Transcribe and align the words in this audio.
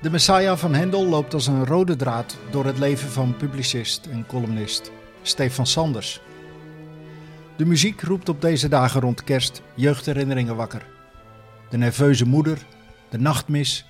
De 0.00 0.10
Messiah 0.10 0.56
van 0.56 0.74
Hendel 0.74 1.06
loopt 1.06 1.34
als 1.34 1.46
een 1.46 1.66
rode 1.66 1.96
draad 1.96 2.36
door 2.50 2.64
het 2.64 2.78
leven 2.78 3.08
van 3.08 3.36
publicist 3.36 4.06
en 4.06 4.26
columnist 4.26 4.90
Stefan 5.22 5.66
Sanders. 5.66 6.20
De 7.56 7.64
muziek 7.64 8.00
roept 8.02 8.28
op 8.28 8.40
deze 8.40 8.68
dagen 8.68 9.00
rond 9.00 9.24
kerst 9.24 9.62
jeugdherinneringen 9.74 10.56
wakker. 10.56 10.86
De 11.70 11.76
nerveuze 11.76 12.24
moeder, 12.24 12.58
de 13.08 13.18
nachtmis, 13.18 13.86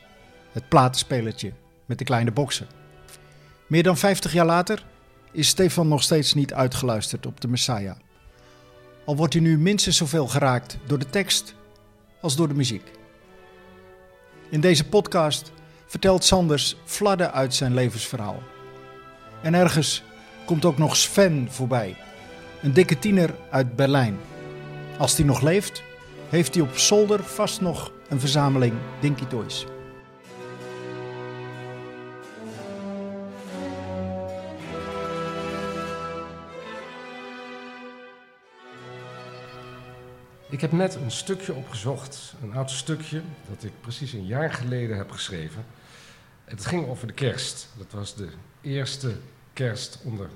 het 0.53 0.69
platenspelertje 0.69 1.53
met 1.87 1.99
de 1.99 2.05
kleine 2.05 2.33
boksen. 2.33 2.67
Meer 3.67 3.83
dan 3.83 3.97
50 3.97 4.33
jaar 4.33 4.47
later 4.47 4.87
is 5.33 5.49
Stefan 5.49 5.89
nog 5.89 6.03
steeds 6.03 6.35
niet 6.35 6.55
uitgeluisterd 6.55 7.27
op 7.27 7.41
de 7.41 7.49
Messiah. 7.49 7.97
Al 9.05 9.17
wordt 9.17 9.33
hij 9.33 9.43
nu 9.43 9.59
minstens 9.59 9.97
zoveel 9.97 10.27
geraakt 10.27 10.79
door 10.87 10.99
de 10.99 11.11
tekst 11.11 11.55
als 12.21 12.37
door 12.37 12.49
de 12.49 12.55
muziek. 12.55 12.91
In 14.51 14.61
deze 14.61 14.89
podcast 14.89 15.53
vertelt 15.89 16.25
Sanders 16.25 16.77
fladden 16.85 17.33
uit 17.33 17.55
zijn 17.55 17.75
levensverhaal. 17.75 18.43
En 19.43 19.55
ergens 19.55 20.03
komt 20.45 20.65
ook 20.65 20.79
nog 20.79 20.97
Sven 20.97 21.49
voorbij, 21.51 21.97
een 22.63 22.73
dikke 22.73 22.99
tiener 22.99 23.35
uit 23.51 23.77
Berlijn. 23.77 24.19
Als 24.99 25.17
hij 25.17 25.27
nog 25.27 25.41
leeft, 25.41 25.83
heeft 26.29 26.55
hij 26.55 26.63
op 26.63 26.77
zolder 26.77 27.25
vast 27.25 27.61
nog 27.61 27.93
een 28.09 28.21
verzameling 28.21 28.75
Dinky 29.01 29.27
Toys. 29.27 29.67
Ik 40.51 40.61
heb 40.61 40.73
net 40.73 40.95
een 40.95 41.11
stukje 41.11 41.55
opgezocht, 41.55 42.35
een 42.43 42.55
oud 42.55 42.71
stukje, 42.71 43.23
dat 43.49 43.65
ik 43.65 43.73
precies 43.81 44.13
een 44.13 44.27
jaar 44.27 44.53
geleden 44.53 44.97
heb 44.97 45.11
geschreven. 45.11 45.65
Het 46.49 46.67
ging 46.67 46.89
over 46.89 47.07
de 47.07 47.13
kerst. 47.13 47.69
Dat 47.77 47.93
was 47.93 48.15
de 48.15 48.29
eerste 48.61 49.17
kerst 49.53 50.01
onder 50.05 50.31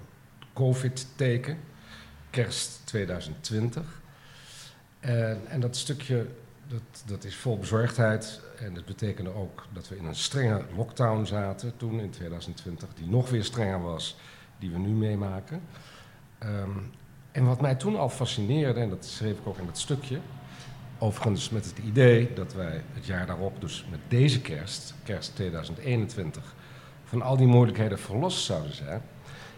COVID-teken, 0.52 1.58
kerst 2.30 2.80
2020. 2.84 4.00
En, 5.00 5.40
en, 5.48 5.60
dat 5.60 5.76
stukje, 5.76 6.26
dat, 6.68 7.02
dat 7.06 7.24
is 7.24 7.36
vol 7.36 7.58
bezorgdheid. 7.58 8.40
En 8.58 8.74
dat 8.74 8.84
betekende 8.84 9.34
ook 9.34 9.66
dat 9.72 9.88
we 9.88 9.96
in 9.96 10.04
een 10.04 10.14
strenge 10.14 10.64
lockdown 10.76 11.24
zaten 11.24 11.76
toen 11.76 12.00
in 12.00 12.10
2020, 12.10 12.88
die 12.94 13.06
nog 13.06 13.30
weer 13.30 13.44
strenger 13.44 13.82
was, 13.82 14.16
die 14.58 14.70
we 14.70 14.78
nu 14.78 14.90
meemaken. 14.90 15.62
Um, 16.44 16.90
en 17.32 17.44
wat 17.44 17.60
mij 17.60 17.74
toen 17.74 17.96
al 17.96 18.08
fascineerde, 18.08 18.80
en 18.80 18.88
dat 18.88 19.04
schreef 19.04 19.38
ik 19.38 19.46
ook 19.46 19.58
in 19.58 19.66
dat 19.66 19.78
stukje, 19.78 20.20
overigens 21.02 21.50
met 21.50 21.64
het 21.64 21.78
idee 21.78 22.32
dat 22.34 22.54
wij 22.54 22.82
het 22.92 23.06
jaar 23.06 23.26
daarop, 23.26 23.60
dus 23.60 23.86
met 23.90 24.00
deze 24.08 24.40
kerst, 24.40 24.94
kerst 25.04 25.34
2021, 25.34 26.54
van 27.04 27.22
al 27.22 27.36
die 27.36 27.46
moeilijkheden 27.46 27.98
verlost 27.98 28.44
zouden 28.44 28.74
zijn. 28.74 29.02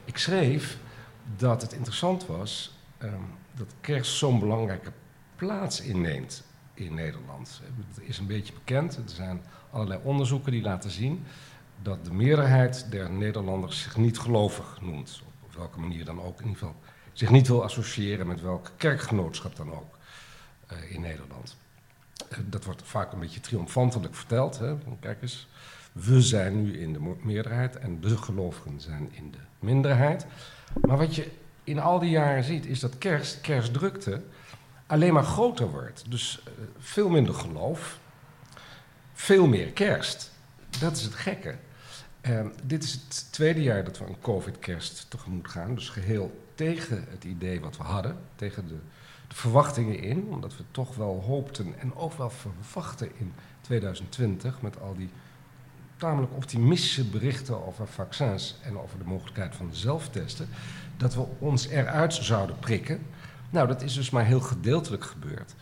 Ik 0.04 0.18
schreef 0.18 0.78
dat 1.36 1.62
het 1.62 1.72
interessant 1.72 2.26
was 2.26 2.78
um, 3.02 3.10
dat 3.54 3.74
kerst 3.80 4.12
zo'n 4.12 4.38
belangrijke 4.38 4.92
plaats 5.36 5.80
inneemt 5.80 6.44
in 6.74 6.94
Nederland. 6.94 7.60
Het 7.94 8.04
is 8.08 8.18
een 8.18 8.26
beetje 8.26 8.52
bekend, 8.52 8.96
er 8.96 9.02
zijn 9.06 9.42
allerlei 9.70 10.00
onderzoeken 10.02 10.52
die 10.52 10.62
laten 10.62 10.90
zien 10.90 11.24
dat 11.82 12.04
de 12.04 12.12
meerderheid 12.12 12.86
der 12.90 13.10
Nederlanders 13.10 13.82
zich 13.82 13.96
niet 13.96 14.18
gelovig 14.18 14.78
noemt. 14.80 15.22
Op 15.44 15.54
welke 15.54 15.80
manier 15.80 16.04
dan 16.04 16.22
ook, 16.22 16.40
in 16.40 16.46
ieder 16.46 16.58
geval 16.58 16.76
zich 17.12 17.30
niet 17.30 17.48
wil 17.48 17.62
associëren 17.62 18.26
met 18.26 18.40
welk 18.40 18.70
kerkgenootschap 18.76 19.56
dan 19.56 19.72
ook 19.72 19.93
in 20.88 21.00
Nederland. 21.00 21.56
Uh, 22.32 22.38
dat 22.44 22.64
wordt 22.64 22.82
vaak 22.84 23.12
een 23.12 23.18
beetje 23.18 23.40
triomfantelijk 23.40 24.14
verteld. 24.14 24.58
Hè? 24.58 24.74
Kijk 25.00 25.22
eens, 25.22 25.48
we 25.92 26.22
zijn 26.22 26.62
nu 26.62 26.78
in 26.78 26.92
de 26.92 27.14
meerderheid 27.22 27.76
en 27.78 28.00
de 28.00 28.16
gelovigen 28.16 28.80
zijn 28.80 29.08
in 29.12 29.30
de 29.30 29.38
minderheid. 29.58 30.26
Maar 30.80 30.96
wat 30.96 31.14
je 31.14 31.30
in 31.64 31.78
al 31.78 31.98
die 31.98 32.10
jaren 32.10 32.44
ziet, 32.44 32.66
is 32.66 32.80
dat 32.80 32.98
kerst, 32.98 33.40
kerstdrukte, 33.40 34.22
alleen 34.86 35.12
maar 35.12 35.24
groter 35.24 35.70
wordt. 35.70 36.04
Dus 36.08 36.42
uh, 36.48 36.64
veel 36.78 37.08
minder 37.08 37.34
geloof, 37.34 37.98
veel 39.12 39.46
meer 39.46 39.72
kerst. 39.72 40.32
Dat 40.80 40.96
is 40.96 41.02
het 41.02 41.14
gekke. 41.14 41.54
dit 42.62 42.82
is 42.82 42.92
het 42.92 43.32
tweede 43.32 43.62
jaar 43.62 43.84
dat 43.84 43.98
we 43.98 44.06
een 44.06 44.20
COVID-kerst 44.20 45.06
tegemoet 45.10 45.48
gaan, 45.48 45.74
dus 45.74 45.88
geheel 45.88 46.42
tegen 46.54 47.04
het 47.08 47.24
idee 47.24 47.60
wat 47.60 47.76
we 47.76 47.82
hadden, 47.82 48.16
tegen 48.36 48.68
de, 48.68 48.76
verwachtingen 49.34 50.00
in, 50.00 50.26
omdat 50.30 50.56
we 50.56 50.64
toch 50.70 50.94
wel 50.94 51.22
hoopten 51.26 51.78
en 51.78 51.94
ook 51.94 52.12
wel 52.12 52.30
verwachten 52.30 53.10
in 53.18 53.32
2020 53.60 54.62
met 54.62 54.80
al 54.80 54.94
die 54.94 55.08
tamelijk 55.96 56.32
optimistische 56.34 57.04
berichten 57.04 57.66
over 57.66 57.86
vaccins 57.86 58.56
en 58.62 58.78
over 58.78 58.98
de 58.98 59.04
mogelijkheid 59.04 59.54
van 59.54 59.68
zelftesten, 59.72 60.48
dat 60.96 61.14
we 61.14 61.24
ons 61.38 61.68
eruit 61.68 62.14
zouden 62.14 62.58
prikken. 62.58 63.06
Nou, 63.50 63.66
dat 63.66 63.82
is 63.82 63.94
dus 63.94 64.10
maar 64.10 64.24
heel 64.24 64.40
gedeeltelijk 64.40 65.04
gebeurd. 65.04 65.54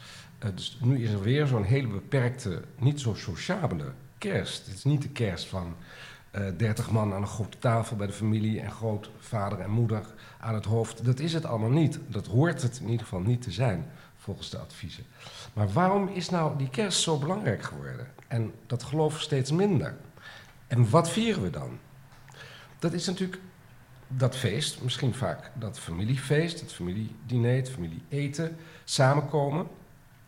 Uh, 0.45 0.51
dus 0.55 0.79
nu 0.81 1.03
is 1.03 1.11
er 1.11 1.23
weer 1.23 1.47
zo'n 1.47 1.65
hele 1.65 1.89
beperkte, 1.89 2.63
niet 2.79 3.01
zo 3.01 3.15
sociabele 3.15 3.93
kerst. 4.19 4.67
Het 4.67 4.75
is 4.75 4.85
niet 4.85 5.03
de 5.03 5.09
kerst 5.09 5.47
van 5.47 5.77
uh, 6.33 6.49
eh, 6.49 6.59
30 6.59 6.91
man 6.91 7.13
aan 7.13 7.23
een 7.23 7.29
grote 7.29 7.59
tafel 7.59 7.97
bij 7.97 8.07
de 8.07 8.13
familie 8.13 8.61
en 8.61 8.71
grootvader 8.71 9.61
en 9.61 9.71
moeder 9.71 10.07
aan 10.41 10.55
het 10.55 10.65
hoofd. 10.65 11.05
Dat 11.05 11.19
is 11.19 11.33
het 11.33 11.45
allemaal 11.45 11.71
niet. 11.71 11.99
Dat 12.07 12.27
hoort 12.27 12.63
het 12.63 12.79
in 12.79 12.89
ieder 12.89 13.07
geval 13.07 13.21
niet 13.21 13.43
te 13.43 13.51
zijn, 13.51 13.87
volgens 14.17 14.51
de 14.51 14.59
adviezen. 14.59 15.05
Maar 15.53 15.73
waarom 15.73 16.09
is 16.09 16.29
nou 16.29 16.59
die 16.59 16.71
kerst 16.71 17.01
zo 17.01 17.19
belangrijk 17.19 17.63
geworden? 17.63 18.07
En 18.29 18.53
dat 18.67 18.83
geloof 18.83 19.21
steeds 19.21 19.51
minder. 19.51 19.97
En 20.67 20.91
wat 20.91 21.11
vieren 21.11 21.43
we 21.43 21.51
dan? 21.51 21.79
Dat 22.79 22.93
is 22.93 23.07
natuurlijk 23.07 23.41
dat 24.09 24.37
feest, 24.37 24.83
misschien 24.83 25.15
vaak 25.15 25.51
dat 25.55 25.79
familiefeest, 25.79 26.61
het 26.61 26.73
familiediner, 26.73 27.57
het 27.57 27.71
familieeten, 27.71 28.57
samenkomen. 28.85 29.67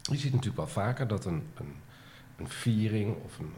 Je 0.01 0.17
ziet 0.17 0.33
natuurlijk 0.33 0.57
wel 0.57 0.85
vaker 0.85 1.07
dat 1.07 1.25
een, 1.25 1.47
een, 1.55 1.75
een 2.37 2.49
viering 2.49 3.17
of 3.25 3.39
een 3.39 3.53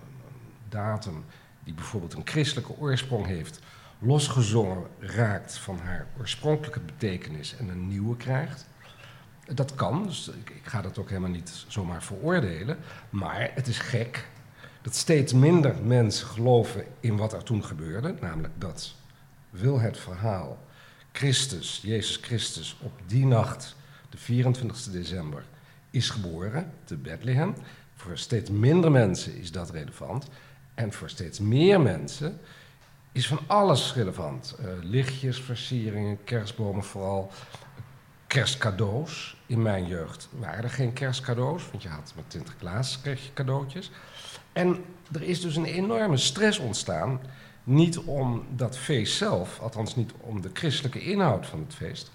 datum 0.68 1.24
die 1.66 1.74
bijvoorbeeld 1.74 2.14
een 2.14 2.26
christelijke 2.26 2.78
oorsprong 2.78 3.26
heeft, 3.26 3.60
losgezongen 3.98 4.86
raakt 4.98 5.58
van 5.58 5.78
haar 5.78 6.06
oorspronkelijke 6.18 6.80
betekenis 6.80 7.56
en 7.56 7.68
een 7.68 7.88
nieuwe 7.88 8.16
krijgt. 8.16 8.66
Dat 9.54 9.74
kan, 9.74 10.02
dus 10.02 10.28
ik, 10.28 10.50
ik, 10.50 10.66
ga 10.66 10.80
dat 10.82 10.98
ook 10.98 11.08
helemaal 11.08 11.30
niet 11.30 11.64
zomaar 11.68 12.02
veroordelen. 12.02 12.78
Maar 13.10 13.50
het 13.54 13.66
is 13.66 13.78
gek 13.78 14.28
dat 14.82 14.94
steeds 14.94 15.32
minder 15.32 15.74
mensen 15.82 16.26
geloven 16.26 16.84
in 17.00 17.16
wat 17.16 17.32
er 17.32 17.42
toen 17.42 17.64
gebeurde. 17.64 18.14
Namelijk 18.20 18.54
dat 18.58 18.94
wil 19.50 19.80
het 19.80 19.98
verhaal 19.98 20.58
Christus, 21.12 21.80
Jezus 21.82 22.16
Christus, 22.16 22.76
op 22.82 22.92
die 23.06 23.26
nacht, 23.26 23.76
de 24.10 24.16
24 24.16 24.82
december, 24.82 25.44
is 25.90 26.10
geboren 26.10 26.72
te 26.84 26.96
Bethlehem. 26.96 27.54
Voor 27.94 28.18
steeds 28.18 28.50
minder 28.50 28.90
mensen 28.90 29.36
is 29.36 29.52
dat 29.52 29.70
relevant. 29.70 30.28
En 30.76 30.92
voor 30.92 31.10
steeds 31.10 31.38
meer 31.38 31.80
mensen 31.80 32.40
is 33.12 33.28
van 33.28 33.38
alles 33.46 33.94
relevant. 33.94 34.56
Uh, 34.60 34.66
lichtjes, 34.82 35.40
versieringen, 35.40 36.24
kerstbomen 36.24 36.84
vooral. 36.84 37.30
Kerstcadeaus. 38.26 39.36
In 39.46 39.62
mijn 39.62 39.86
jeugd 39.86 40.28
waren 40.38 40.64
er 40.64 40.70
geen 40.70 40.92
kerstcadeaus, 40.92 41.70
want 41.70 41.82
je 41.82 41.88
had 41.88 42.12
met 42.16 42.24
Sinterklaas 42.28 43.00
kreeg 43.00 43.24
je 43.24 43.32
cadeautjes. 43.32 43.90
En 44.52 44.84
er 45.12 45.22
is 45.22 45.40
dus 45.40 45.56
een 45.56 45.64
enorme 45.64 46.16
stress 46.16 46.58
ontstaan. 46.58 47.20
Niet 47.64 47.98
om 47.98 48.46
dat 48.50 48.78
feest 48.78 49.16
zelf, 49.16 49.60
althans 49.60 49.96
niet 49.96 50.12
om 50.20 50.40
de 50.40 50.50
christelijke 50.52 51.00
inhoud 51.00 51.46
van 51.46 51.60
het 51.60 51.74
feest. 51.74 52.10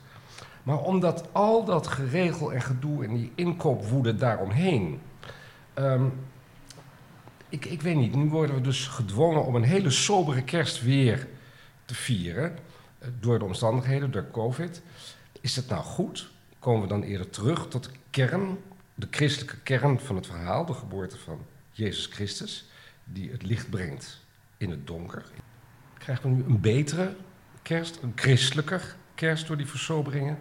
Maar 0.63 0.79
omdat 0.79 1.27
al 1.31 1.65
dat 1.65 1.87
geregel 1.87 2.53
en 2.53 2.61
gedoe 2.61 3.03
en 3.05 3.13
die 3.13 3.31
inkoopwoede 3.35 4.15
daaromheen. 4.15 5.01
Um, 5.75 6.13
ik, 7.51 7.65
ik 7.65 7.81
weet 7.81 7.95
niet, 7.95 8.15
nu 8.15 8.29
worden 8.29 8.55
we 8.55 8.61
dus 8.61 8.87
gedwongen 8.87 9.45
om 9.45 9.55
een 9.55 9.63
hele 9.63 9.89
sobere 9.89 10.43
kerst 10.43 10.81
weer 10.81 11.27
te 11.85 11.95
vieren. 11.95 12.57
Eh, 12.99 13.07
door 13.19 13.39
de 13.39 13.45
omstandigheden, 13.45 14.11
door 14.11 14.31
COVID. 14.31 14.81
Is 15.41 15.53
dat 15.53 15.67
nou 15.67 15.83
goed? 15.83 16.31
Komen 16.59 16.81
we 16.81 16.87
dan 16.87 17.03
eerder 17.03 17.29
terug 17.29 17.67
tot 17.67 17.83
de 17.83 17.91
kern, 18.09 18.57
de 18.95 19.07
christelijke 19.11 19.59
kern 19.59 19.99
van 19.99 20.15
het 20.15 20.25
verhaal, 20.25 20.65
de 20.65 20.73
geboorte 20.73 21.17
van 21.17 21.45
Jezus 21.71 22.05
Christus, 22.05 22.65
die 23.03 23.31
het 23.31 23.43
licht 23.43 23.69
brengt 23.69 24.19
in 24.57 24.69
het 24.69 24.87
donker? 24.87 25.25
Krijgen 25.97 26.29
we 26.29 26.35
nu 26.35 26.43
een 26.43 26.61
betere 26.61 27.15
kerst, 27.61 27.99
een 28.01 28.13
christelijker 28.15 28.95
kerst 29.15 29.47
door 29.47 29.57
die 29.57 29.67
versoberingen? 29.67 30.37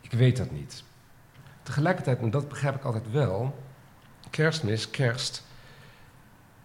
Ik 0.00 0.12
weet 0.12 0.36
dat 0.36 0.50
niet. 0.50 0.84
Tegelijkertijd, 1.62 2.18
en 2.18 2.30
dat 2.30 2.48
begrijp 2.48 2.74
ik 2.74 2.84
altijd 2.84 3.10
wel, 3.10 3.62
kerstmis, 4.30 4.90
kerst 4.90 5.44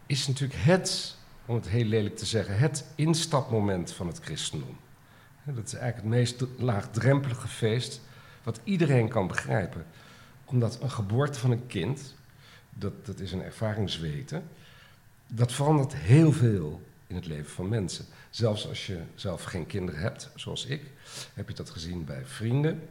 is 0.08 0.28
natuurlijk 0.28 0.60
het, 0.62 1.16
om 1.46 1.56
het 1.56 1.68
heel 1.68 1.86
lelijk 1.86 2.18
te 2.18 2.26
zeggen, 2.26 2.58
het 2.58 2.86
instapmoment 2.96 3.92
van 3.92 4.08
het 4.08 4.20
christendom. 4.20 4.78
Dat 5.44 5.66
is 5.66 5.74
eigenlijk 5.74 5.96
het 5.96 6.20
meest 6.20 6.44
laagdrempelige 6.58 7.48
feest 7.48 8.02
wat 8.44 8.60
iedereen 8.64 9.10
kan 9.10 9.28
begrijpen. 9.28 9.86
Omdat 10.46 10.82
een 10.82 10.92
geboorte 10.92 11.40
van 11.40 11.52
een 11.52 11.68
kind, 11.68 12.16
dat, 12.70 13.06
dat 13.06 13.20
is 13.20 13.32
een 13.32 13.44
ervaringsweten, 13.44 14.50
dat 15.28 15.52
verandert 15.52 15.96
heel 15.96 16.32
veel 16.32 16.82
in 17.08 17.16
het 17.16 17.26
leven 17.26 17.52
van 17.52 17.70
mensen. 17.70 18.06
Zelfs 18.30 18.68
als 18.68 18.88
je 18.88 19.02
zelf 19.16 19.44
geen 19.44 19.66
kinderen 19.66 20.02
hebt, 20.02 20.30
zoals 20.36 20.66
ik, 20.66 20.92
heb 21.34 21.48
je 21.48 21.54
dat 21.54 21.70
gezien 21.70 22.06
bij 22.06 22.26
vrienden. 22.26 22.90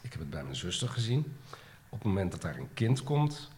Ik 0.00 0.12
heb 0.12 0.20
het 0.20 0.30
bij 0.30 0.42
mijn 0.42 0.56
zuster 0.56 0.88
gezien. 0.88 1.36
Op 1.88 1.98
het 1.98 2.06
moment 2.06 2.30
dat 2.30 2.42
daar 2.42 2.56
een 2.56 2.74
kind 2.74 3.02
komt, 3.02 3.50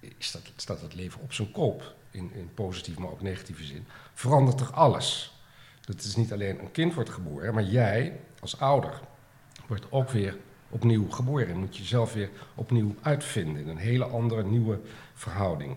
eh, 0.00 0.10
dat, 0.32 0.42
staat 0.56 0.80
het 0.80 0.94
leven 0.94 1.20
op 1.20 1.32
zijn 1.32 1.50
kop. 1.50 1.94
In, 2.12 2.30
in 2.34 2.50
positieve, 2.54 3.00
maar 3.00 3.10
ook 3.10 3.22
negatieve 3.22 3.64
zin. 3.64 3.86
Verandert 4.14 4.60
er 4.60 4.70
alles. 4.72 5.36
Dat 5.80 6.02
is 6.02 6.16
niet 6.16 6.32
alleen 6.32 6.60
een 6.60 6.70
kind 6.70 6.94
wordt 6.94 7.10
geboren, 7.10 7.54
maar 7.54 7.62
jij 7.62 8.20
als 8.40 8.60
ouder 8.60 9.00
wordt 9.66 9.86
ook 9.90 10.10
weer 10.10 10.36
opnieuw 10.68 11.10
geboren. 11.10 11.48
En 11.48 11.58
moet 11.58 11.76
je 11.76 11.82
jezelf 11.82 12.12
weer 12.12 12.30
opnieuw 12.54 12.94
uitvinden 13.02 13.62
in 13.62 13.68
een 13.68 13.76
hele 13.76 14.04
andere, 14.04 14.44
nieuwe 14.44 14.80
verhouding. 15.14 15.76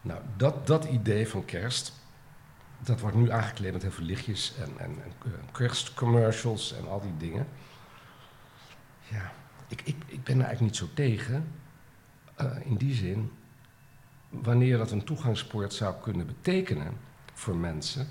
Nou, 0.00 0.20
dat, 0.36 0.66
dat 0.66 0.84
idee 0.84 1.28
van 1.28 1.44
kerst, 1.44 1.92
dat 2.78 3.00
wordt 3.00 3.16
nu 3.16 3.30
aangekleed 3.30 3.72
met 3.72 3.82
heel 3.82 3.90
veel 3.90 4.04
lichtjes 4.04 4.54
en, 4.58 4.78
en, 4.78 5.02
en 5.02 5.12
eh, 5.24 5.52
kerstcommercials 5.52 6.72
en 6.72 6.88
al 6.88 7.00
die 7.00 7.16
dingen. 7.16 7.46
Ja, 9.08 9.32
ik, 9.68 9.80
ik, 9.84 9.96
ik 10.06 10.24
ben 10.24 10.38
er 10.38 10.44
eigenlijk 10.44 10.60
niet 10.60 10.76
zo 10.76 10.88
tegen. 10.94 11.52
Uh, 12.40 12.50
in 12.64 12.76
die 12.76 12.94
zin, 12.94 13.32
wanneer 14.40 14.78
dat 14.78 14.90
een 14.90 15.04
toegangspoort 15.04 15.72
zou 15.72 15.94
kunnen 16.02 16.26
betekenen 16.26 16.96
voor 17.34 17.56
mensen 17.56 18.08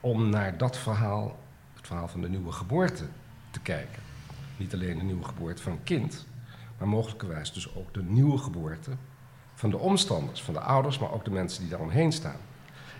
om 0.00 0.28
naar 0.28 0.58
dat 0.58 0.78
verhaal, 0.78 1.38
het 1.74 1.86
verhaal 1.86 2.08
van 2.08 2.20
de 2.20 2.28
nieuwe 2.28 2.52
geboorte, 2.52 3.04
te 3.50 3.60
kijken. 3.60 4.02
Niet 4.56 4.74
alleen 4.74 4.98
de 4.98 5.04
nieuwe 5.04 5.24
geboorte 5.24 5.62
van 5.62 5.72
een 5.72 5.82
kind, 5.82 6.26
maar 6.78 6.88
mogelijkerwijs 6.88 7.52
dus 7.52 7.74
ook 7.74 7.94
de 7.94 8.02
nieuwe 8.02 8.38
geboorte 8.38 8.90
van 9.54 9.70
de 9.70 9.78
omstanders, 9.78 10.42
van 10.42 10.54
de 10.54 10.60
ouders, 10.60 10.98
maar 10.98 11.12
ook 11.12 11.24
de 11.24 11.30
mensen 11.30 11.60
die 11.60 11.70
daaromheen 11.70 12.12
staan. 12.12 12.40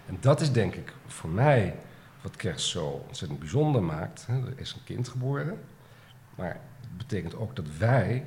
En 0.06 0.16
dat 0.20 0.40
is 0.40 0.52
denk 0.52 0.74
ik 0.74 0.92
voor 1.06 1.30
mij 1.30 1.76
wat 2.22 2.36
kerst 2.36 2.66
zo 2.66 3.04
ontzettend 3.06 3.40
bijzonder 3.40 3.82
maakt. 3.82 4.26
Er 4.28 4.52
is 4.56 4.72
een 4.72 4.84
kind 4.84 5.08
geboren, 5.08 5.58
maar 6.34 6.60
het 6.80 6.96
betekent 6.96 7.36
ook 7.36 7.56
dat 7.56 7.76
wij 7.78 8.26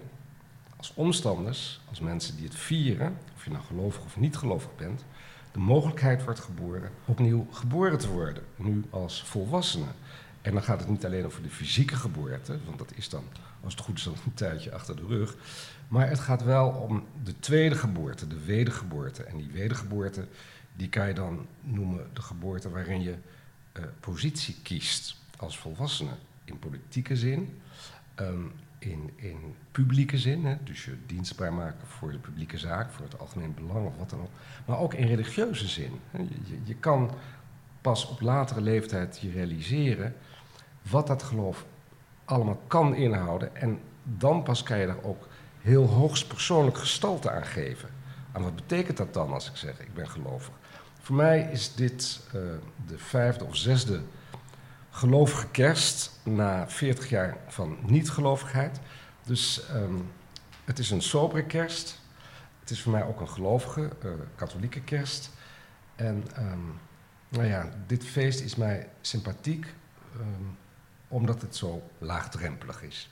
als 0.83 0.93
omstanders, 0.95 1.79
als 1.89 1.99
mensen 1.99 2.35
die 2.35 2.45
het 2.45 2.55
vieren, 2.55 3.17
of 3.35 3.43
je 3.43 3.51
nou 3.51 3.63
gelovig 3.63 4.03
of 4.03 4.17
niet 4.17 4.35
gelovig 4.35 4.75
bent, 4.75 5.05
de 5.51 5.59
mogelijkheid 5.59 6.23
wordt 6.23 6.39
geboren 6.39 6.91
opnieuw 7.05 7.47
geboren 7.51 7.97
te 7.97 8.09
worden, 8.09 8.43
nu 8.55 8.83
als 8.89 9.23
volwassene. 9.23 9.85
En 10.41 10.53
dan 10.53 10.63
gaat 10.63 10.79
het 10.79 10.89
niet 10.89 11.05
alleen 11.05 11.25
over 11.25 11.41
de 11.41 11.49
fysieke 11.49 11.95
geboorte, 11.95 12.57
want 12.65 12.77
dat 12.77 12.91
is 12.95 13.09
dan, 13.09 13.23
als 13.63 13.73
het 13.73 13.83
goed 13.83 13.97
is, 13.97 14.03
dan 14.03 14.13
een 14.25 14.33
tijdje 14.33 14.73
achter 14.73 14.95
de 14.95 15.05
rug. 15.07 15.35
Maar 15.87 16.09
het 16.09 16.19
gaat 16.19 16.43
wel 16.43 16.69
om 16.69 17.03
de 17.23 17.39
tweede 17.39 17.75
geboorte, 17.75 18.27
de 18.27 18.43
wedergeboorte. 18.45 19.23
En 19.23 19.37
die 19.37 19.51
wedergeboorte, 19.51 20.27
die 20.75 20.89
kan 20.89 21.07
je 21.07 21.13
dan 21.13 21.47
noemen 21.61 22.09
de 22.13 22.21
geboorte 22.21 22.69
waarin 22.69 23.01
je 23.01 23.15
uh, 23.73 23.83
positie 23.99 24.55
kiest 24.63 25.15
als 25.37 25.57
volwassene. 25.57 26.13
In 26.45 26.59
politieke 26.59 27.15
zin, 27.15 27.61
um, 28.19 28.51
in, 28.85 29.11
in 29.15 29.55
publieke 29.71 30.17
zin, 30.17 30.45
hè, 30.45 30.55
dus 30.63 30.85
je 30.85 30.95
dienstbaar 31.05 31.53
maken 31.53 31.87
voor 31.87 32.11
de 32.11 32.17
publieke 32.17 32.57
zaak, 32.57 32.91
voor 32.91 33.05
het 33.05 33.19
algemeen 33.19 33.53
belang 33.53 33.87
of 33.87 33.97
wat 33.97 34.09
dan 34.09 34.19
ook. 34.19 34.31
Maar 34.65 34.79
ook 34.79 34.93
in 34.93 35.07
religieuze 35.07 35.67
zin. 35.67 35.99
Je, 36.11 36.57
je, 36.63 36.75
kan 36.75 37.11
pas 37.81 38.07
op 38.07 38.21
latere 38.21 38.61
leeftijd 38.61 39.19
je 39.21 39.31
realiseren 39.31 40.15
wat 40.89 41.07
dat 41.07 41.23
geloof 41.23 41.65
allemaal 42.25 42.61
kan 42.67 42.95
inhouden. 42.95 43.55
En 43.55 43.79
dan 44.03 44.43
pas 44.43 44.63
kan 44.63 44.77
je 44.77 44.87
er 44.87 45.03
ook 45.03 45.27
heel 45.61 45.85
hoogstpersoonlijk 45.85 46.77
gestalte 46.77 47.31
aan 47.31 47.45
geven. 47.45 47.89
En 48.31 48.41
wat 48.41 48.55
betekent 48.55 48.97
dat 48.97 49.13
dan 49.13 49.33
als 49.33 49.49
ik 49.49 49.55
zeg 49.55 49.79
ik 49.79 49.93
ben 49.93 50.09
gelovig? 50.09 50.53
Voor 50.99 51.15
mij 51.15 51.49
is 51.51 51.75
dit 51.75 52.21
uh, 52.27 52.41
de 52.87 52.97
vijfde 52.97 53.45
of 53.45 53.55
zesde 53.55 54.01
gelovige 54.93 55.47
kerst 55.47 56.19
na 56.23 56.69
40 56.69 57.09
jaar 57.09 57.37
van 57.47 57.77
niet-gelovigheid. 57.85 58.79
Dus 59.23 59.61
um, 59.73 60.11
het 60.65 60.79
is 60.79 60.89
een 60.89 61.01
sobere 61.01 61.45
kerst. 61.45 62.01
Het 62.59 62.69
is 62.69 62.81
voor 62.81 62.91
mij 62.91 63.03
ook 63.03 63.19
een 63.19 63.29
gelovige, 63.29 63.81
uh, 63.81 64.11
katholieke 64.35 64.81
kerst. 64.81 65.31
En 65.95 66.23
um, 66.37 66.79
nou 67.29 67.45
ja, 67.45 67.69
dit 67.87 68.05
feest 68.05 68.39
is 68.39 68.55
mij 68.55 68.89
sympathiek. 69.01 69.65
Um, 70.19 70.57
omdat 71.07 71.41
het 71.41 71.55
zo 71.55 71.83
laagdrempelig 71.97 72.81
is. 72.83 73.09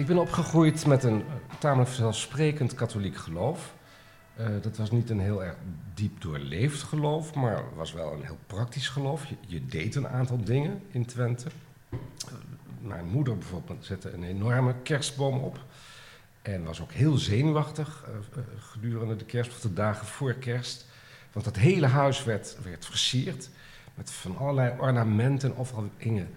Ik 0.00 0.06
ben 0.06 0.18
opgegroeid 0.18 0.86
met 0.86 1.04
een 1.04 1.24
tamelijk 1.58 1.88
vanzelfsprekend 1.88 2.74
katholiek 2.74 3.16
geloof. 3.16 3.74
Uh, 4.38 4.46
dat 4.62 4.76
was 4.76 4.90
niet 4.90 5.10
een 5.10 5.20
heel 5.20 5.44
erg 5.44 5.56
diep 5.94 6.20
doorleefd 6.20 6.82
geloof, 6.82 7.34
maar 7.34 7.64
was 7.74 7.92
wel 7.92 8.12
een 8.12 8.24
heel 8.24 8.38
praktisch 8.46 8.88
geloof. 8.88 9.24
Je, 9.46 9.66
deed 9.66 9.94
een 9.94 10.08
aantal 10.08 10.44
dingen 10.44 10.82
in 10.90 11.06
Twente. 11.06 11.48
Uh, 11.90 11.98
mijn 12.80 13.06
moeder 13.06 13.38
bijvoorbeeld 13.38 13.84
zette 13.84 14.12
een 14.12 14.24
enorme 14.24 14.74
kerstboom 14.82 15.38
op. 15.38 15.58
En 16.42 16.64
was 16.64 16.80
ook 16.80 16.92
heel 16.92 17.16
zenuwachtig 17.16 18.04
uh, 18.08 18.42
gedurende 18.58 19.16
de 19.16 19.24
kerst, 19.24 19.50
of 19.50 19.60
de 19.60 19.72
dagen 19.72 20.06
voor 20.06 20.34
kerst. 20.34 20.86
Want 21.32 21.44
dat 21.44 21.56
hele 21.56 21.86
huis 21.86 22.24
werd, 22.24 22.56
werd 22.62 22.86
versierd 22.86 23.50
met 23.94 24.10
van 24.10 24.36
allerlei 24.36 24.74
ornamenten. 24.78 25.56
Overal 25.56 25.90
hingen 25.96 26.28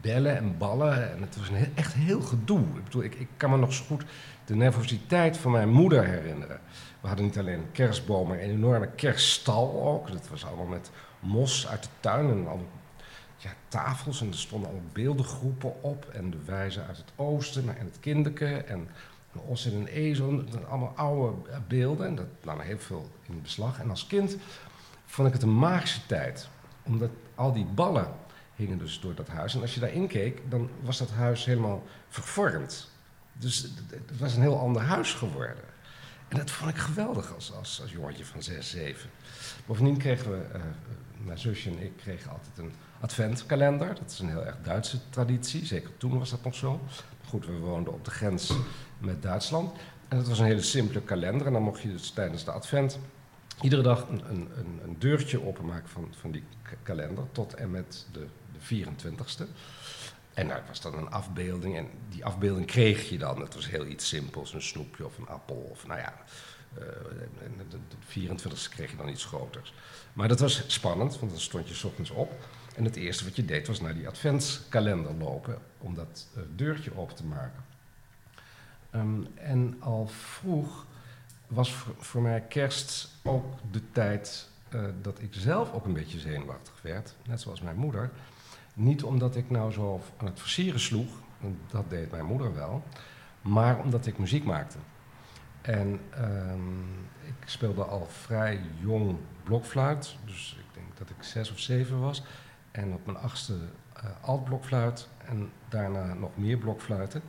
bellen 0.00 0.36
en 0.36 0.58
ballen. 0.58 1.12
En 1.12 1.20
het 1.20 1.36
was 1.36 1.48
een 1.48 1.72
echt 1.74 1.92
heel 1.94 2.20
gedoe. 2.20 2.60
Ik 2.60 2.84
bedoel, 2.84 3.02
ik, 3.02 3.14
ik 3.14 3.28
kan 3.36 3.50
me 3.50 3.56
nog 3.56 3.72
zo 3.72 3.84
goed 3.84 4.04
de 4.44 4.54
nervositeit 4.54 5.36
van 5.36 5.50
mijn 5.50 5.68
moeder 5.68 6.04
herinneren. 6.04 6.60
We 7.00 7.08
hadden 7.08 7.26
niet 7.26 7.38
alleen 7.38 7.58
een 7.58 7.72
kerstboom, 7.72 8.28
maar 8.28 8.38
een 8.38 8.50
enorme 8.50 8.88
kerststal 8.88 9.82
ook. 9.82 10.12
Dat 10.12 10.28
was 10.28 10.44
allemaal 10.44 10.66
met 10.66 10.90
mos 11.20 11.68
uit 11.68 11.82
de 11.82 11.88
tuin 12.00 12.30
en 12.30 12.48
al 12.48 12.66
ja, 13.36 13.50
tafels. 13.68 14.20
En 14.20 14.28
er 14.28 14.38
stonden 14.38 14.68
allemaal 14.68 14.88
beeldengroepen 14.92 15.82
op. 15.82 16.10
En 16.12 16.30
de 16.30 16.38
wijze 16.44 16.82
uit 16.82 16.96
het 16.96 17.12
oosten 17.16 17.76
en 17.78 17.84
het 17.84 18.00
kinderke. 18.00 18.56
En 18.56 18.88
een 19.32 19.40
os 19.40 19.66
en 19.66 19.74
een 19.74 19.86
ezel. 19.86 20.44
Allemaal 20.68 20.92
oude 20.96 21.36
beelden. 21.68 22.06
En 22.06 22.14
dat 22.14 22.26
nam 22.44 22.60
heel 22.60 22.78
veel 22.78 23.10
in 23.22 23.42
beslag. 23.42 23.80
En 23.80 23.90
als 23.90 24.06
kind 24.06 24.36
vond 25.06 25.28
ik 25.28 25.34
het 25.34 25.42
een 25.42 25.58
magische 25.58 26.06
tijd. 26.06 26.48
Omdat 26.82 27.10
al 27.34 27.52
die 27.52 27.64
ballen 27.64 28.06
dus 28.70 29.00
door 29.00 29.14
dat 29.14 29.28
huis. 29.28 29.54
En 29.54 29.60
als 29.60 29.74
je 29.74 29.80
daarin 29.80 30.06
keek, 30.06 30.42
dan 30.48 30.70
was 30.80 30.98
dat 30.98 31.10
huis 31.10 31.44
helemaal 31.44 31.82
vervormd. 32.08 32.90
Dus 33.32 33.68
het 33.90 34.18
was 34.18 34.34
een 34.34 34.42
heel 34.42 34.58
ander 34.58 34.82
huis 34.82 35.12
geworden. 35.12 35.64
En 36.28 36.38
dat 36.38 36.50
vond 36.50 36.70
ik 36.70 36.76
geweldig 36.76 37.34
als, 37.34 37.52
als, 37.52 37.80
als 37.82 37.92
jongetje 37.92 38.24
van 38.24 38.42
6, 38.42 38.70
7. 38.70 39.10
Bovendien 39.66 39.96
kregen 39.96 40.30
we, 40.30 40.44
uh, 40.54 40.60
mijn 41.24 41.38
zusje 41.38 41.70
en 41.70 41.82
ik 41.82 41.96
kregen 41.96 42.30
altijd 42.30 42.58
een 42.58 42.72
adventkalender. 43.00 43.94
Dat 43.94 44.10
is 44.10 44.18
een 44.18 44.28
heel 44.28 44.44
erg 44.44 44.56
Duitse 44.62 44.98
traditie, 45.10 45.66
zeker 45.66 45.96
toen 45.96 46.18
was 46.18 46.30
dat 46.30 46.44
nog 46.44 46.54
zo. 46.54 46.80
Goed, 47.28 47.46
we 47.46 47.52
woonden 47.52 47.92
op 47.92 48.04
de 48.04 48.10
grens 48.10 48.52
met 48.98 49.22
Duitsland. 49.22 49.78
En 50.08 50.16
dat 50.16 50.28
was 50.28 50.38
een 50.38 50.44
hele 50.44 50.62
simpele 50.62 51.02
kalender. 51.02 51.46
En 51.46 51.52
dan 51.52 51.62
mocht 51.62 51.80
je 51.80 51.88
dus 51.88 52.10
tijdens 52.10 52.44
de 52.44 52.50
advent 52.50 52.98
iedere 53.60 53.82
dag 53.82 54.08
een, 54.08 54.22
een, 54.28 54.48
een 54.84 54.96
deurtje 54.98 55.46
openmaken 55.46 55.88
van, 55.88 56.08
van 56.20 56.30
die 56.30 56.44
kalender 56.82 57.24
tot 57.32 57.54
en 57.54 57.70
met 57.70 58.06
de 58.12 58.26
24ste. 58.62 59.44
En 60.34 60.48
daar 60.48 60.64
was 60.66 60.80
dan 60.80 60.94
een 60.94 61.10
afbeelding. 61.10 61.76
En 61.76 61.88
die 62.08 62.24
afbeelding 62.24 62.66
kreeg 62.66 63.08
je 63.08 63.18
dan. 63.18 63.40
Het 63.40 63.54
was 63.54 63.68
heel 63.68 63.86
iets 63.86 64.08
simpels. 64.08 64.54
Een 64.54 64.62
snoepje 64.62 65.06
of 65.06 65.18
een 65.18 65.28
appel. 65.28 65.68
Of 65.70 65.86
nou 65.86 66.00
ja. 66.00 66.14
Uh, 66.78 66.84
de, 67.68 67.78
de 67.88 68.28
24e 68.28 68.68
kreeg 68.70 68.90
je 68.90 68.96
dan 68.96 69.08
iets 69.08 69.24
groters. 69.24 69.74
Maar 70.12 70.28
dat 70.28 70.40
was 70.40 70.64
spannend, 70.66 71.18
want 71.18 71.32
dan 71.32 71.40
stond 71.40 71.68
je 71.68 71.86
ochtends 71.86 72.10
op. 72.10 72.32
En 72.76 72.84
het 72.84 72.96
eerste 72.96 73.24
wat 73.24 73.36
je 73.36 73.44
deed 73.44 73.66
was 73.66 73.80
naar 73.80 73.94
die 73.94 74.08
adventskalender 74.08 75.14
lopen. 75.14 75.58
Om 75.78 75.94
dat 75.94 76.28
uh, 76.36 76.42
deurtje 76.54 76.96
open 76.96 77.14
te 77.14 77.24
maken. 77.24 77.64
Um, 78.94 79.26
en 79.34 79.76
al 79.80 80.06
vroeg 80.06 80.86
was 81.46 81.74
voor, 81.98 82.22
mij 82.22 82.40
kerst 82.40 83.08
ook 83.22 83.44
de 83.70 83.82
tijd 83.92 84.48
uh, 84.74 84.84
dat 85.02 85.20
ik 85.20 85.28
zelf 85.30 85.72
ook 85.72 85.84
een 85.84 85.92
beetje 85.92 86.18
zenuwachtig 86.18 86.82
werd. 86.82 87.14
Net 87.26 87.40
zoals 87.40 87.60
mijn 87.60 87.76
moeder. 87.76 88.10
Niet 88.74 89.02
omdat 89.02 89.36
ik 89.36 89.50
nou 89.50 89.72
zo 89.72 90.00
aan 90.16 90.26
het 90.26 90.40
versieren 90.40 90.80
sloeg, 90.80 91.08
dat 91.66 91.90
deed 91.90 92.10
mijn 92.10 92.24
moeder 92.24 92.54
wel, 92.54 92.82
maar 93.40 93.78
omdat 93.78 94.06
ik 94.06 94.18
muziek 94.18 94.44
maakte. 94.44 94.78
En 95.62 96.00
um, 96.18 97.08
ik 97.24 97.48
speelde 97.48 97.84
al 97.84 98.06
vrij 98.06 98.60
jong 98.80 99.16
blokfluit, 99.42 100.16
dus 100.24 100.56
ik 100.58 100.74
denk 100.74 100.96
dat 100.98 101.10
ik 101.10 101.22
zes 101.22 101.50
of 101.50 101.58
zeven 101.58 102.00
was. 102.00 102.22
En 102.70 102.92
op 102.92 103.06
mijn 103.06 103.18
achtste 103.18 103.52
uh, 103.52 104.10
altblokfluit 104.20 105.08
en 105.24 105.50
daarna 105.68 106.14
nog 106.14 106.30
meer 106.36 106.58
blokfluiten. 106.58 107.22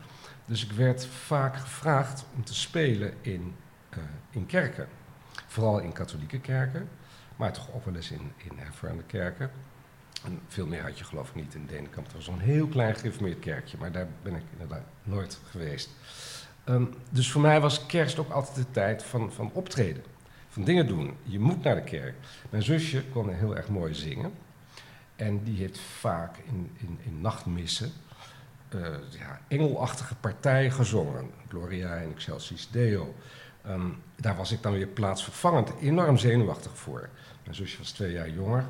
Dus 0.45 0.65
ik 0.65 0.71
werd 0.71 1.05
vaak 1.05 1.55
gevraagd 1.57 2.25
om 2.35 2.43
te 2.43 2.55
spelen 2.55 3.13
in, 3.21 3.55
uh, 3.97 4.03
in 4.29 4.45
kerken. 4.45 4.87
Vooral 5.47 5.79
in 5.79 5.91
katholieke 5.91 6.39
kerken, 6.39 6.89
maar 7.35 7.53
toch 7.53 7.73
ook 7.73 7.85
wel 7.85 7.95
eens 7.95 8.11
in, 8.11 8.31
in 8.37 8.57
hervormde 8.57 9.03
kerken. 9.03 9.51
En 10.23 10.39
veel 10.47 10.67
meer 10.67 10.81
had 10.81 10.97
je 10.97 11.03
geloof 11.03 11.29
ik 11.29 11.35
niet 11.35 11.53
in 11.53 11.65
Denenkamp. 11.65 12.05
Het 12.05 12.15
was 12.15 12.25
zo'n 12.25 12.39
heel 12.39 12.67
klein 12.67 12.95
gereformeerd 12.95 13.39
kerkje, 13.39 13.77
maar 13.77 13.91
daar 13.91 14.07
ben 14.21 14.35
ik 14.35 14.43
inderdaad 14.51 14.83
nooit 15.03 15.39
geweest. 15.49 15.89
Ehm, 16.63 16.85
dus 17.09 17.31
voor 17.31 17.41
mij 17.41 17.61
was 17.61 17.85
kerst 17.85 18.19
ook 18.19 18.31
altijd 18.31 18.55
de 18.55 18.71
tijd 18.71 19.03
van, 19.03 19.31
van 19.31 19.49
optreden, 19.53 20.03
van 20.49 20.63
dingen 20.63 20.87
doen. 20.87 21.17
Je 21.23 21.39
moet 21.39 21.63
naar 21.63 21.75
de 21.75 21.83
kerk. 21.83 22.15
Mijn 22.49 22.63
zusje 22.63 23.03
kon 23.03 23.33
heel 23.33 23.55
erg 23.55 23.67
mooi 23.67 23.93
zingen. 23.93 24.33
En 25.15 25.43
die 25.43 25.57
heeft 25.57 25.79
vaak 25.79 26.37
in, 26.37 26.71
in, 26.77 26.99
in 27.01 27.21
nachtmissen 27.21 27.91
uh, 28.75 28.87
ja, 29.09 29.39
engelachtige 29.47 30.15
partijen 30.15 30.71
gezongen. 30.71 31.29
Gloria 31.47 31.95
en 31.95 32.11
Excelsis 32.11 32.69
Deo. 32.71 33.15
Ehm, 33.61 33.89
daar 34.15 34.35
was 34.35 34.51
ik 34.51 34.61
dan 34.61 34.73
weer 34.73 34.87
plaatsvervangend 34.87 35.71
enorm 35.81 36.17
zenuwachtig 36.17 36.77
voor. 36.77 37.09
Mijn 37.43 37.55
zusje 37.55 37.77
was 37.77 37.91
twee 37.91 38.11
jaar 38.11 38.29
jonger. 38.29 38.65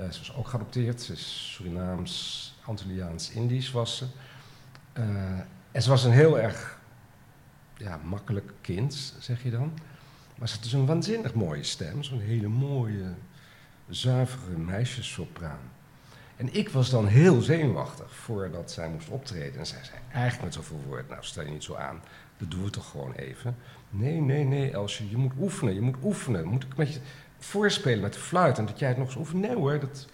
Uh, 0.00 0.10
ze 0.10 0.18
was 0.18 0.34
ook 0.34 0.48
geadopteerd. 0.48 1.02
Ze 1.02 1.12
is 1.12 1.52
Surinaams, 1.54 2.54
Antilliaans, 2.64 3.30
Indisch 3.30 3.70
was 3.70 3.96
ze. 3.96 4.04
Uh, 4.98 5.04
en 5.72 5.82
ze 5.82 5.90
was 5.90 6.04
een 6.04 6.12
heel 6.12 6.38
erg 6.38 6.78
ja, 7.76 8.00
makkelijk 8.04 8.52
kind, 8.60 9.14
zeg 9.18 9.42
je 9.42 9.50
dan. 9.50 9.78
Maar 10.38 10.48
ze 10.48 10.54
had 10.54 10.62
dus 10.62 10.72
een 10.72 10.86
waanzinnig 10.86 11.34
mooie 11.34 11.62
stem. 11.62 12.02
Zo'n 12.02 12.20
hele 12.20 12.48
mooie, 12.48 13.14
zuivere 13.88 14.56
meisjessopraan. 14.56 15.70
En 16.36 16.54
ik 16.54 16.68
was 16.68 16.90
dan 16.90 17.06
heel 17.06 17.40
zenuwachtig 17.40 18.14
voordat 18.14 18.70
zij 18.70 18.88
moest 18.88 19.08
optreden. 19.08 19.58
En 19.58 19.66
zij 19.66 19.84
zei 19.84 19.98
eigenlijk 20.12 20.44
met 20.44 20.54
zoveel 20.54 20.82
woorden, 20.86 21.06
nou 21.08 21.24
stel 21.24 21.44
je 21.44 21.50
niet 21.50 21.64
zo 21.64 21.74
aan, 21.74 22.00
dat 22.38 22.50
doen 22.50 22.64
we 22.64 22.70
toch 22.70 22.90
gewoon 22.90 23.12
even. 23.12 23.56
Nee, 23.90 24.20
nee, 24.20 24.44
nee 24.44 24.70
Elsje, 24.70 25.08
je 25.10 25.16
moet 25.16 25.32
oefenen, 25.38 25.74
je 25.74 25.80
moet 25.80 25.96
oefenen. 26.02 26.44
Moet 26.44 26.62
ik 26.62 26.76
met 26.76 26.94
je 26.94 27.00
voorspelen 27.40 28.00
met 28.00 28.12
de 28.12 28.18
fluit 28.18 28.58
en 28.58 28.66
dat 28.66 28.78
jij 28.78 28.88
het 28.88 28.98
nog 28.98 29.06
eens 29.06 29.16
oefent? 29.16 29.40
Nee 29.40 29.54
hoor, 29.54 29.80
dat... 29.80 30.06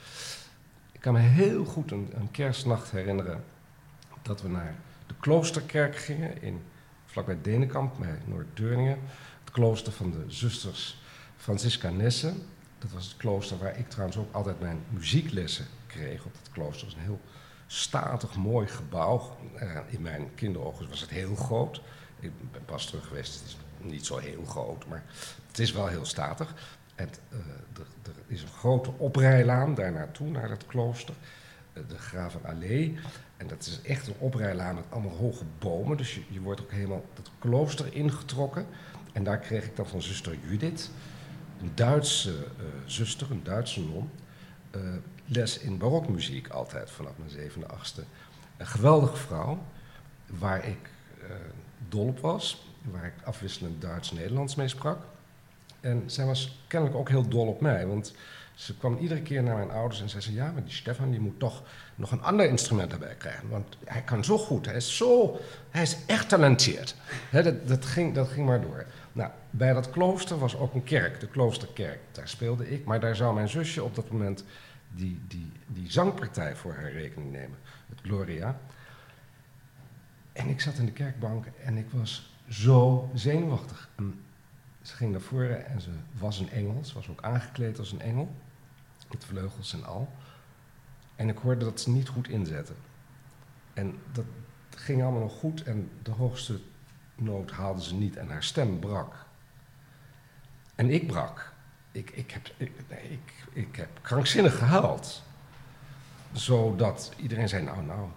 ik 0.92 1.00
kan 1.00 1.12
me 1.12 1.18
heel 1.18 1.64
goed 1.64 1.90
een, 1.90 2.10
een 2.14 2.30
kerstnacht 2.30 2.90
herinneren 2.90 3.44
dat 4.22 4.42
we 4.42 4.48
naar 4.48 4.74
de 5.06 5.14
kloosterkerk 5.20 5.96
gingen 5.96 6.42
in, 6.42 6.62
vlakbij 7.06 7.38
Denenkamp, 7.42 7.94
bij 7.98 8.18
Noord-Deurningen. 8.24 8.98
Het 9.40 9.50
klooster 9.50 9.92
van 9.92 10.10
de 10.10 10.24
zusters 10.26 11.00
Francisca 11.36 11.90
Nessen. 11.90 12.42
Dat 12.78 12.90
was 12.90 13.04
het 13.04 13.16
klooster 13.16 13.58
waar 13.58 13.78
ik 13.78 13.88
trouwens 13.88 14.18
ook 14.18 14.34
altijd 14.34 14.60
mijn 14.60 14.84
muzieklessen 14.90 15.66
geregeld. 15.86 16.36
Het 16.38 16.50
klooster 16.52 16.86
was 16.86 16.94
een 16.94 17.00
heel 17.00 17.20
statig, 17.66 18.36
mooi 18.36 18.66
gebouw. 18.66 19.36
Uh, 19.62 19.78
in 19.86 20.02
mijn 20.02 20.34
kinderogen 20.34 20.88
was 20.88 21.00
het 21.00 21.10
heel 21.10 21.34
groot. 21.34 21.80
Ik 22.20 22.52
ben 22.52 22.64
pas 22.64 22.86
terug 22.86 23.06
geweest, 23.06 23.34
het 23.34 23.44
is 23.44 23.56
niet 23.78 24.06
zo 24.06 24.16
heel 24.16 24.44
groot, 24.44 24.86
maar 24.86 25.04
het 25.46 25.58
is 25.58 25.72
wel 25.72 25.86
heel 25.86 26.04
statig. 26.04 26.54
En 26.96 27.08
uh, 27.32 27.38
er, 27.78 28.12
is 28.26 28.42
een 28.42 28.48
grote 28.48 28.90
oprijlaan 28.96 29.74
daar 29.74 29.92
naartoe, 29.92 30.28
naar 30.28 30.48
dat 30.48 30.66
klooster. 30.66 31.14
Uh, 31.72 31.82
de 31.88 31.98
Gravenallee. 31.98 32.98
En 33.36 33.46
dat 33.46 33.66
is 33.66 33.80
echt 33.82 34.06
een 34.06 34.14
oprijlaan 34.18 34.74
met 34.74 34.84
allemaal 34.88 35.16
hoge 35.16 35.44
bomen. 35.58 35.96
Dus 35.96 36.14
je, 36.14 36.22
je 36.28 36.40
wordt 36.40 36.60
ook 36.60 36.70
helemaal 36.70 37.04
dat 37.14 37.30
klooster 37.38 37.94
ingetrokken. 37.94 38.66
En 39.12 39.24
daar 39.24 39.38
kreeg 39.38 39.64
ik 39.64 39.76
dan 39.76 39.86
van 39.86 40.02
zuster 40.02 40.36
Judith, 40.48 40.90
een 41.60 41.72
Duitse 41.74 42.46
zuster, 42.86 43.30
een 43.30 43.42
Duitse 43.42 43.80
non 43.80 44.10
les 45.26 45.58
in 45.58 45.78
barokmuziek 45.78 46.48
altijd 46.48 46.90
vanaf 46.90 47.12
mijn 47.16 47.30
zevende, 47.30 47.66
achtste. 47.66 48.02
Een 48.56 48.66
geweldige 48.66 49.16
vrouw, 49.16 49.58
waar 50.26 50.66
ik 50.66 50.90
dol 51.88 52.06
op 52.06 52.18
was, 52.18 52.66
waar 52.82 53.06
ik 53.06 53.14
afwisselend 53.24 53.82
Duits-Nederlands 53.82 54.54
mee 54.54 54.68
sprak. 54.68 54.98
En 55.86 56.02
zij 56.06 56.24
was 56.24 56.58
kennelijk 56.66 56.98
ook 56.98 57.08
heel 57.08 57.28
dol 57.28 57.46
op 57.46 57.60
mij, 57.60 57.86
want 57.86 58.14
ze 58.54 58.76
kwam 58.76 58.96
iedere 58.96 59.22
keer 59.22 59.42
naar 59.42 59.56
mijn 59.56 59.70
ouders 59.70 60.00
en 60.00 60.08
zei 60.08 60.22
ze: 60.22 60.32
Ja, 60.32 60.50
maar 60.50 60.64
die 60.64 60.72
Stefan 60.72 61.10
die 61.10 61.20
moet 61.20 61.38
toch 61.38 61.62
nog 61.94 62.10
een 62.10 62.22
ander 62.22 62.48
instrument 62.48 62.92
erbij 62.92 63.14
krijgen. 63.14 63.48
Want 63.48 63.76
hij 63.84 64.02
kan 64.02 64.24
zo 64.24 64.38
goed, 64.38 64.66
hij 64.66 64.76
is 64.76 64.96
zo, 64.96 65.40
hij 65.70 65.82
is 65.82 65.96
echt 66.06 66.28
talenteerd. 66.28 66.94
dat, 67.30 67.68
dat, 67.68 67.84
ging, 67.84 68.14
dat 68.14 68.28
ging 68.28 68.46
maar 68.46 68.60
door. 68.60 68.86
Nou, 69.12 69.30
bij 69.50 69.72
dat 69.72 69.90
klooster 69.90 70.38
was 70.38 70.56
ook 70.56 70.74
een 70.74 70.84
kerk, 70.84 71.20
de 71.20 71.26
kloosterkerk. 71.26 71.98
Daar 72.12 72.28
speelde 72.28 72.70
ik, 72.70 72.84
maar 72.84 73.00
daar 73.00 73.16
zou 73.16 73.34
mijn 73.34 73.48
zusje 73.48 73.82
op 73.82 73.94
dat 73.94 74.10
moment 74.10 74.44
die, 74.90 75.20
die, 75.28 75.52
die 75.66 75.90
zangpartij 75.90 76.56
voor 76.56 76.74
haar 76.74 76.92
rekening 76.92 77.32
nemen, 77.32 77.58
het 77.88 77.98
Gloria. 78.02 78.60
En 80.32 80.48
ik 80.48 80.60
zat 80.60 80.78
in 80.78 80.84
de 80.84 80.92
kerkbank 80.92 81.46
en 81.64 81.76
ik 81.76 81.86
was 81.90 82.34
zo 82.48 83.10
zenuwachtig. 83.14 83.88
En 83.96 84.20
ze 84.86 84.96
ging 84.96 85.12
naar 85.12 85.20
voren 85.20 85.66
en 85.66 85.80
ze 85.80 85.90
was 86.18 86.38
een 86.38 86.50
engel, 86.50 86.84
ze 86.84 86.94
was 86.94 87.08
ook 87.08 87.22
aangekleed 87.22 87.78
als 87.78 87.92
een 87.92 88.00
engel, 88.00 88.34
met 89.10 89.24
vleugels 89.24 89.72
en 89.72 89.84
al. 89.84 90.12
En 91.16 91.28
ik 91.28 91.38
hoorde 91.38 91.64
dat 91.64 91.80
ze 91.80 91.90
niet 91.90 92.08
goed 92.08 92.28
inzetten. 92.28 92.76
En 93.74 93.98
dat 94.12 94.24
ging 94.70 95.02
allemaal 95.02 95.20
nog 95.20 95.38
goed 95.38 95.62
en 95.62 95.90
de 96.02 96.10
hoogste 96.10 96.60
noot 97.14 97.50
haalde 97.50 97.82
ze 97.82 97.94
niet 97.94 98.16
en 98.16 98.28
haar 98.28 98.42
stem 98.42 98.78
brak. 98.78 99.26
En 100.74 100.90
ik 100.90 101.06
brak 101.06 101.54
ik, 101.96 102.10
ik, 102.10 102.30
heb, 102.30 102.50
ik, 102.56 103.32
ik, 103.52 103.76
heb 103.76 103.88
krankzinnig 104.02 104.58
gehuild. 104.58 105.22
Zodat 106.32 107.12
iedereen 107.16 107.48
zei, 107.48 107.64
nou, 107.64 107.82
nou, 107.82 108.08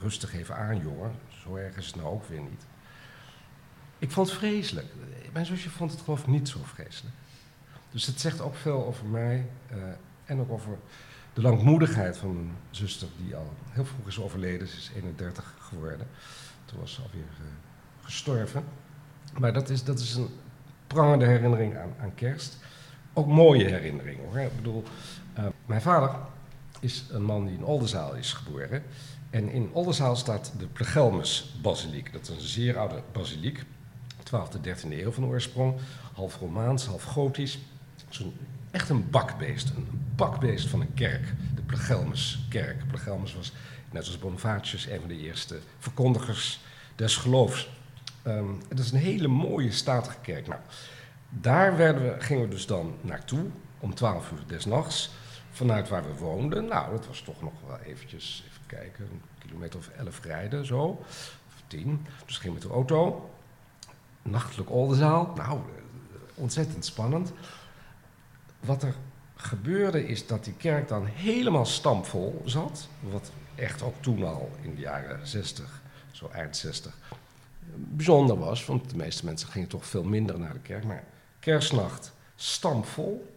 rustig 0.00 0.34
even 0.34 0.56
aan, 0.56 0.78
jongen. 0.78 1.14
Zo 1.28 1.56
erg 1.56 1.76
is 1.76 1.86
het 1.86 1.96
nou 1.96 2.08
ook 2.08 2.24
weer 2.24 2.40
niet. 2.40 2.66
Ik 3.98 4.10
vond 4.10 4.28
het 4.28 4.38
vreselijk. 4.38 4.86
Mijn 5.36 5.48
zusje 5.48 5.70
vond 5.70 5.90
het 5.90 6.00
geloof 6.00 6.26
niet 6.26 6.48
zo 6.48 6.58
vreselijk. 6.62 7.14
Dus 7.90 8.06
het 8.06 8.20
zegt 8.20 8.40
ook 8.40 8.54
veel 8.54 8.86
over 8.86 9.06
mij 9.06 9.46
uh, 9.72 9.76
en 10.24 10.40
ook 10.40 10.50
over 10.50 10.78
de 11.32 11.40
langmoedigheid 11.40 12.16
van 12.16 12.34
mijn 12.34 12.56
zuster, 12.70 13.08
die 13.24 13.36
al 13.36 13.52
heel 13.68 13.84
vroeg 13.84 14.06
is 14.06 14.20
overleden. 14.20 14.68
Ze 14.68 14.76
is 14.76 14.90
31 14.94 15.54
geworden. 15.58 16.06
Toen 16.64 16.80
was 16.80 16.92
ze 16.92 17.02
alweer 17.02 17.20
uh, 17.20 17.46
gestorven. 18.02 18.64
Maar 19.38 19.52
dat 19.52 19.68
is, 19.70 19.84
dat 19.84 19.98
is 19.98 20.14
een 20.14 20.28
prangende 20.86 21.26
herinnering 21.26 21.76
aan, 21.76 21.94
aan 22.00 22.14
kerst 22.14 22.58
ook 23.12 23.26
mooie 23.26 23.64
herinneringen 23.64 24.24
hoor. 24.24 24.38
Ik 24.38 24.56
bedoel, 24.56 24.82
uh, 25.38 25.46
mijn 25.66 25.82
vader 25.82 26.10
is 26.80 27.04
een 27.10 27.24
man 27.24 27.46
die 27.46 27.56
in 27.56 27.64
Oldenzaal 27.64 28.14
is 28.14 28.32
geboren. 28.32 28.82
En 29.30 29.48
in 29.48 29.70
Oldenzaal 29.72 30.16
staat 30.16 30.52
de 30.58 30.66
Plegelmus-basiliek. 30.66 32.12
Dat 32.12 32.22
is 32.22 32.28
een 32.28 32.40
zeer 32.40 32.78
oude 32.78 33.02
basiliek, 33.12 33.64
12e, 34.26 34.60
13e 34.60 34.90
eeuw 34.90 35.12
van 35.12 35.24
oorsprong. 35.24 35.74
Half 36.12 36.38
Romaans, 36.38 36.86
half 36.86 37.02
Gotisch. 37.02 37.58
Zo'n 38.08 38.36
echt 38.70 38.88
een 38.88 39.10
bakbeest, 39.10 39.72
een 39.76 39.86
bakbeest 40.16 40.68
van 40.68 40.80
een 40.80 40.94
kerk. 40.94 41.34
De 41.54 41.62
Plegelmuskerk. 41.62 42.88
Plegelmus 42.88 43.34
was, 43.34 43.52
net 43.90 44.06
als 44.06 44.18
Bonifatius, 44.18 44.86
een 44.86 45.00
van 45.00 45.08
de 45.08 45.18
eerste 45.18 45.58
verkondigers 45.78 46.60
des 46.94 47.16
geloofs. 47.16 47.68
Um, 48.26 48.60
het 48.68 48.78
is 48.78 48.92
een 48.92 48.98
hele 48.98 49.28
mooie, 49.28 49.72
statige 49.72 50.16
kerk. 50.22 50.46
Nou, 50.46 50.60
daar 51.28 51.76
we, 51.76 52.14
gingen 52.18 52.42
we 52.42 52.48
dus 52.48 52.66
dan 52.66 52.94
naartoe 53.00 53.44
om 53.78 53.94
12 53.94 54.30
uur 54.30 54.44
des 54.46 54.64
nachts. 54.64 55.10
Vanuit 55.50 55.88
waar 55.88 56.02
we 56.02 56.14
woonden. 56.14 56.64
Nou, 56.64 56.90
dat 56.90 57.06
was 57.06 57.20
toch 57.20 57.42
nog 57.42 57.52
wel 57.66 57.78
eventjes, 57.78 58.44
even 58.46 58.66
kijken, 58.66 59.04
een 59.04 59.22
kilometer 59.38 59.78
of 59.78 59.88
elf 59.88 60.24
rijden 60.24 60.66
zo. 60.66 60.82
Of 61.46 61.62
tien. 61.66 62.06
Dus 62.26 62.38
gingen 62.38 62.56
we 62.56 62.62
met 62.62 62.70
de 62.70 62.74
auto. 62.74 63.30
Nachtelijk 64.30 64.70
Oldenzaal. 64.70 65.32
Nou, 65.36 65.58
eh, 65.58 65.62
ontzettend 66.34 66.84
spannend. 66.84 67.32
Wat 68.60 68.82
er 68.82 68.94
gebeurde 69.36 70.06
is 70.06 70.26
dat 70.26 70.44
die 70.44 70.54
kerk 70.54 70.88
dan 70.88 71.06
helemaal 71.06 71.66
stampvol 71.66 72.42
zat. 72.44 72.88
Wat 73.00 73.30
echt 73.54 73.82
ook 73.82 73.94
toen 74.00 74.24
al 74.24 74.50
in 74.62 74.74
de 74.74 74.80
jaren 74.80 75.26
60, 75.26 75.82
zo 76.10 76.28
eind 76.32 76.56
60, 76.56 76.98
bijzonder 77.74 78.38
was. 78.38 78.64
Want 78.64 78.90
de 78.90 78.96
meeste 78.96 79.24
mensen 79.24 79.48
gingen 79.48 79.68
toch 79.68 79.86
veel 79.86 80.04
minder 80.04 80.38
naar 80.38 80.52
de 80.52 80.58
kerk. 80.58 80.84
Maar 80.84 81.04
kerstnacht 81.40 82.12
stampvol. 82.36 83.34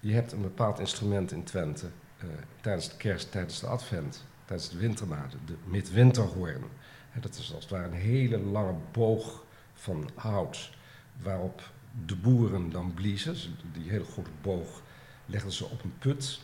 Je 0.00 0.12
hebt 0.12 0.32
een 0.32 0.42
bepaald 0.42 0.78
instrument 0.78 1.32
in 1.32 1.44
Twente 1.44 1.86
uh, 2.24 2.30
tijdens 2.60 2.88
de 2.88 2.96
kerst, 2.96 3.30
tijdens 3.30 3.60
de 3.60 3.66
advent, 3.66 4.24
tijdens 4.44 4.68
de 4.68 4.78
wintermaanden, 4.78 5.40
de 5.46 5.56
midwinterhoorn. 5.64 6.64
dat 7.20 7.38
is 7.38 7.52
als 7.54 7.64
het 7.64 7.72
ware 7.72 7.86
een 7.86 7.92
hele 7.92 8.38
lange 8.38 8.74
boog 8.92 9.44
van 9.76 10.10
hout 10.14 10.70
waarop 11.22 11.62
de 12.06 12.16
boeren 12.16 12.70
dan 12.70 12.94
bliezen. 12.94 13.36
Die 13.72 13.90
hele 13.90 14.04
grote 14.04 14.30
boog 14.42 14.82
leggen 15.26 15.52
ze 15.52 15.64
op 15.64 15.84
een 15.84 15.94
put, 15.98 16.40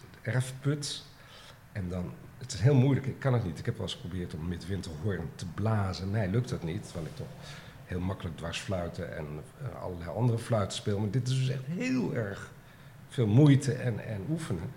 een 0.00 0.32
erfput. 0.32 1.04
En 1.72 1.88
dan, 1.88 2.12
het 2.38 2.52
is 2.52 2.60
heel 2.60 2.74
moeilijk, 2.74 3.06
ik 3.06 3.18
kan 3.18 3.32
het 3.32 3.44
niet. 3.44 3.58
Ik 3.58 3.64
heb 3.64 3.76
wel 3.76 3.86
eens 3.86 3.94
geprobeerd 3.94 4.34
om 4.34 4.48
midwinterhoorn 4.48 5.30
te 5.34 5.46
blazen. 5.46 6.10
Nee, 6.10 6.28
lukt 6.28 6.48
dat 6.48 6.62
niet, 6.62 6.92
want 6.92 7.06
ik 7.06 7.16
toch 7.16 7.26
heel 7.84 8.00
makkelijk 8.00 8.36
dwarsfluiten 8.36 9.16
en 9.16 9.26
uh, 9.62 9.82
allerlei 9.82 10.10
andere 10.10 10.38
fluiten 10.38 10.76
spelen. 10.76 11.00
Maar 11.00 11.10
dit 11.10 11.28
is 11.28 11.38
dus 11.38 11.48
echt 11.48 11.66
heel 11.66 12.14
erg 12.14 12.52
veel 13.08 13.26
moeite 13.26 13.72
en, 13.72 14.06
en 14.06 14.24
oefenen. 14.30 14.70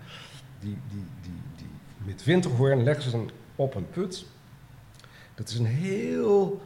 Die, 0.60 0.78
die, 0.88 1.04
die, 1.22 1.40
die, 1.56 1.66
met 2.04 2.24
winterhoorn 2.24 2.82
leggen 2.82 3.04
ze 3.04 3.10
dan 3.10 3.30
op 3.56 3.74
een 3.74 3.90
put. 3.90 4.26
Dat 5.34 5.48
is 5.48 5.58
een 5.58 5.66
heel 5.66 6.62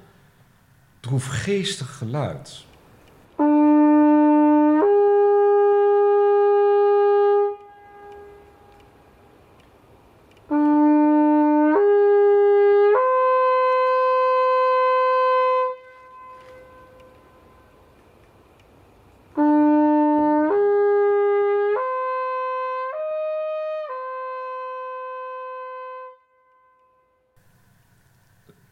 droefgeestig 1.03 1.97
geluid. 1.99 2.65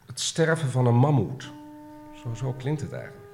Het 0.05 0.19
sterven 0.19 0.69
van 0.69 0.85
een 0.85 0.95
mammoet. 0.95 1.51
Zo, 2.35 2.53
klinkt 2.53 2.81
het 2.81 2.93
eigenlijk. 2.93 3.25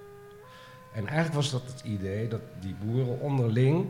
En 0.93 1.07
eigenlijk 1.07 1.35
was 1.35 1.51
dat 1.51 1.63
het 1.65 1.81
idee 1.83 2.27
dat 2.27 2.41
die 2.59 2.75
boeren 2.85 3.19
onderling, 3.19 3.89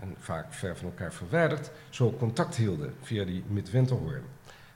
en 0.00 0.14
vaak 0.18 0.52
ver 0.52 0.76
van 0.76 0.86
elkaar 0.86 1.12
verwijderd, 1.12 1.70
zo 1.90 2.12
contact 2.18 2.56
hielden 2.56 2.94
via 3.00 3.24
die 3.24 3.44
midwinterhoorn. 3.46 4.22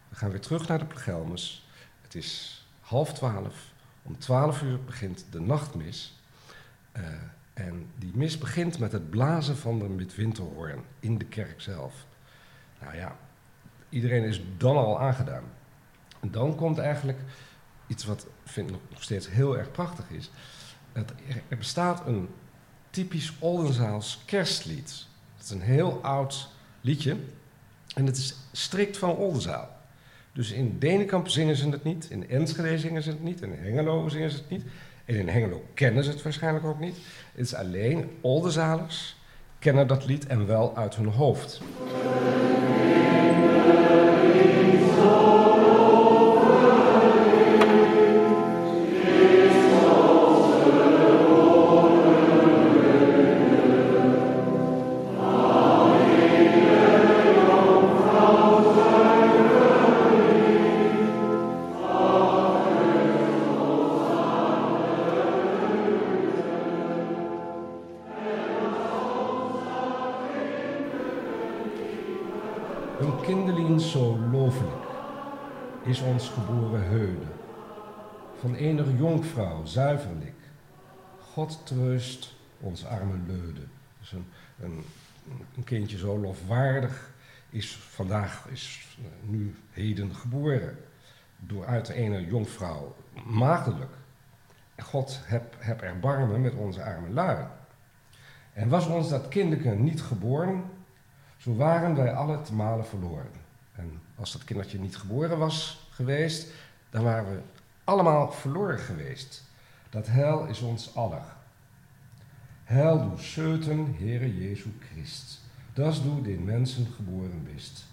We 0.09 0.17
gaan 0.17 0.31
weer 0.31 0.41
terug 0.41 0.69
naar 0.69 0.79
de 0.79 0.85
Plegelmes. 0.85 1.69
Het 2.03 2.15
is 2.15 2.63
half 2.81 3.13
twaalf. 3.13 3.73
Om 4.03 4.19
twaalf 4.19 4.63
uur 4.63 4.85
begint 4.85 5.27
de 5.31 5.41
nachtmis. 5.41 6.21
Uh, 6.97 7.05
en 7.55 7.87
die 7.97 8.13
mis 8.15 8.39
begint 8.39 8.79
met 8.79 8.93
het 8.93 9.11
blazen 9.11 9.57
van 9.57 9.79
de 9.79 9.89
midwinterhoorn 9.89 10.83
in 11.01 11.19
de 11.19 11.25
kerk 11.25 11.61
zelf. 11.61 12.07
Nou 12.81 12.97
ja, 12.97 13.17
iedereen 13.89 14.25
is 14.25 14.43
dan 14.57 14.77
al 14.77 15.01
aangedaan. 15.01 15.45
En 16.21 16.31
dan 16.31 16.55
komt 16.55 16.79
eigenlijk 16.79 17.19
iets 17.89 18.05
wat 18.05 18.27
vind 18.45 18.71
ik 18.71 18.77
nog 18.91 19.03
steeds 19.03 19.31
heel 19.31 19.59
erg 19.59 19.71
prachtig 19.71 20.11
is. 20.11 20.31
Het, 20.93 21.13
er 21.49 21.57
bestaat 21.57 22.07
een 22.07 22.29
typisch 22.91 23.33
Oldenzaals 23.39 24.23
kerstlied. 24.25 25.07
Het 25.37 25.45
is 25.45 25.51
een 25.51 25.61
heel 25.61 25.99
oud 26.03 26.49
liedje. 26.81 27.17
En 27.95 28.07
het 28.07 28.17
is 28.17 28.37
strikt 28.53 28.97
van 28.97 29.17
Oldenzaal. 29.17 29.77
Dus 30.33 30.51
in 30.51 30.79
Denenkamp 30.79 31.29
zingen 31.29 31.57
ze 31.57 31.69
het 31.69 31.85
niet, 31.85 32.11
in 32.11 32.29
Enschede 32.29 32.79
zingen 32.79 33.03
ze 33.03 33.11
het 33.11 33.23
niet, 33.23 33.41
in 33.43 33.53
Hengelo 33.53 34.09
zingen 34.09 34.31
ze 34.31 34.37
het 34.37 34.51
niet. 34.51 34.63
En 35.05 35.15
in 35.15 35.29
Hengelo 35.29 35.65
kennen 35.75 36.05
ze 36.05 36.11
het 36.11 36.23
waarschijnlijk 36.23 36.65
ook 36.65 36.81
niet. 36.81 36.97
Het 37.35 37.47
is 37.47 37.55
alleen 37.55 38.11
Oldenzalers 38.21 39.17
kennen 39.59 39.87
dat 39.87 40.07
lied 40.07 40.27
en 40.27 40.47
wel 40.47 40.77
uit 40.77 40.97
hun 40.97 41.07
hoofd. 41.07 41.61
Is 75.89 76.01
ons 76.01 76.29
geboren 76.29 76.83
heude. 76.83 77.27
Van 78.41 78.55
enig 78.55 78.87
jonkvrouw, 78.97 79.65
zuiverlijk. 79.65 80.37
God 81.21 81.67
troost 81.67 82.35
ons 82.61 82.87
arme 82.87 83.17
leude. 83.27 83.61
Dus 83.99 84.13
een, 84.13 84.27
een, 84.61 84.85
een 85.57 85.65
kindje 85.65 85.99
zo 85.99 86.19
lofwaardig 86.19 87.11
is 87.51 87.77
vandaag, 87.77 88.47
is 88.51 88.97
nu 89.23 89.55
heden 89.71 90.15
geboren. 90.15 90.79
Door 91.37 91.67
uit 91.67 91.87
de 91.87 91.95
ene 91.95 92.27
jonkvrouw, 92.27 92.97
maagdelijk. 93.27 93.93
God 94.79 95.21
heb, 95.25 95.55
heb 95.59 95.81
erbarmen 95.81 96.41
met 96.41 96.55
onze 96.55 96.83
arme 96.83 97.11
lui. 97.11 97.47
En 98.53 98.69
was 98.69 98.87
ons 98.87 99.09
dat 99.09 99.29
kinderke 99.29 99.69
niet 99.69 100.03
geboren, 100.03 100.65
zo 101.37 101.57
waren 101.57 101.95
wij 101.95 102.13
alle 102.13 102.43
te 102.43 102.55
malen 102.55 102.87
verloren. 102.87 103.38
Als 104.19 104.33
dat 104.33 104.45
kindertje 104.45 104.79
niet 104.79 104.97
geboren 104.97 105.39
was 105.39 105.89
geweest, 105.91 106.47
dan 106.91 107.03
waren 107.03 107.35
we 107.35 107.41
allemaal 107.85 108.33
verloren 108.33 108.79
geweest. 108.79 109.45
Dat 109.91 110.07
hel 110.07 110.47
is 110.47 110.61
ons 110.61 110.95
aller. 110.95 111.23
Hel 112.65 113.09
doe 113.09 113.19
seuten, 113.19 113.95
Heere 113.99 114.39
Jezus 114.39 114.73
Christ. 114.93 115.41
Dat 115.73 116.01
doe 116.03 116.23
den 116.23 116.45
mensen 116.45 116.87
geboren 116.97 117.49
bist. 117.55 117.87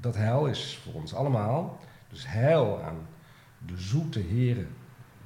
Dat 0.00 0.16
hel 0.16 0.46
is 0.46 0.80
voor 0.82 0.92
ons 0.92 1.14
allemaal. 1.14 1.80
Dus 2.08 2.26
heil 2.26 2.82
aan 2.82 3.06
de 3.66 3.76
zoete 3.76 4.20
Heere 4.28 4.66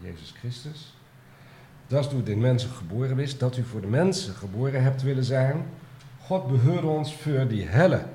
Jezus 0.00 0.34
Christus. 0.38 0.94
Dat 1.86 2.10
doe 2.10 2.22
den 2.22 2.38
mensen 2.38 2.70
geboren 2.70 3.16
bist. 3.16 3.40
Dat 3.40 3.56
u 3.56 3.64
voor 3.64 3.80
de 3.80 3.86
mensen 3.86 4.34
geboren 4.34 4.82
hebt 4.82 5.02
willen 5.02 5.24
zijn. 5.24 5.66
God 6.20 6.46
beheurde 6.46 6.86
ons 6.86 7.14
voor 7.14 7.48
die 7.48 7.66
helle. 7.66 8.06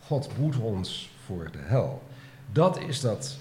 God 0.00 0.30
boet 0.38 0.56
ons 0.56 1.11
de 1.38 1.58
hel. 1.62 2.02
Dat 2.52 2.80
is 2.80 3.00
dat, 3.00 3.36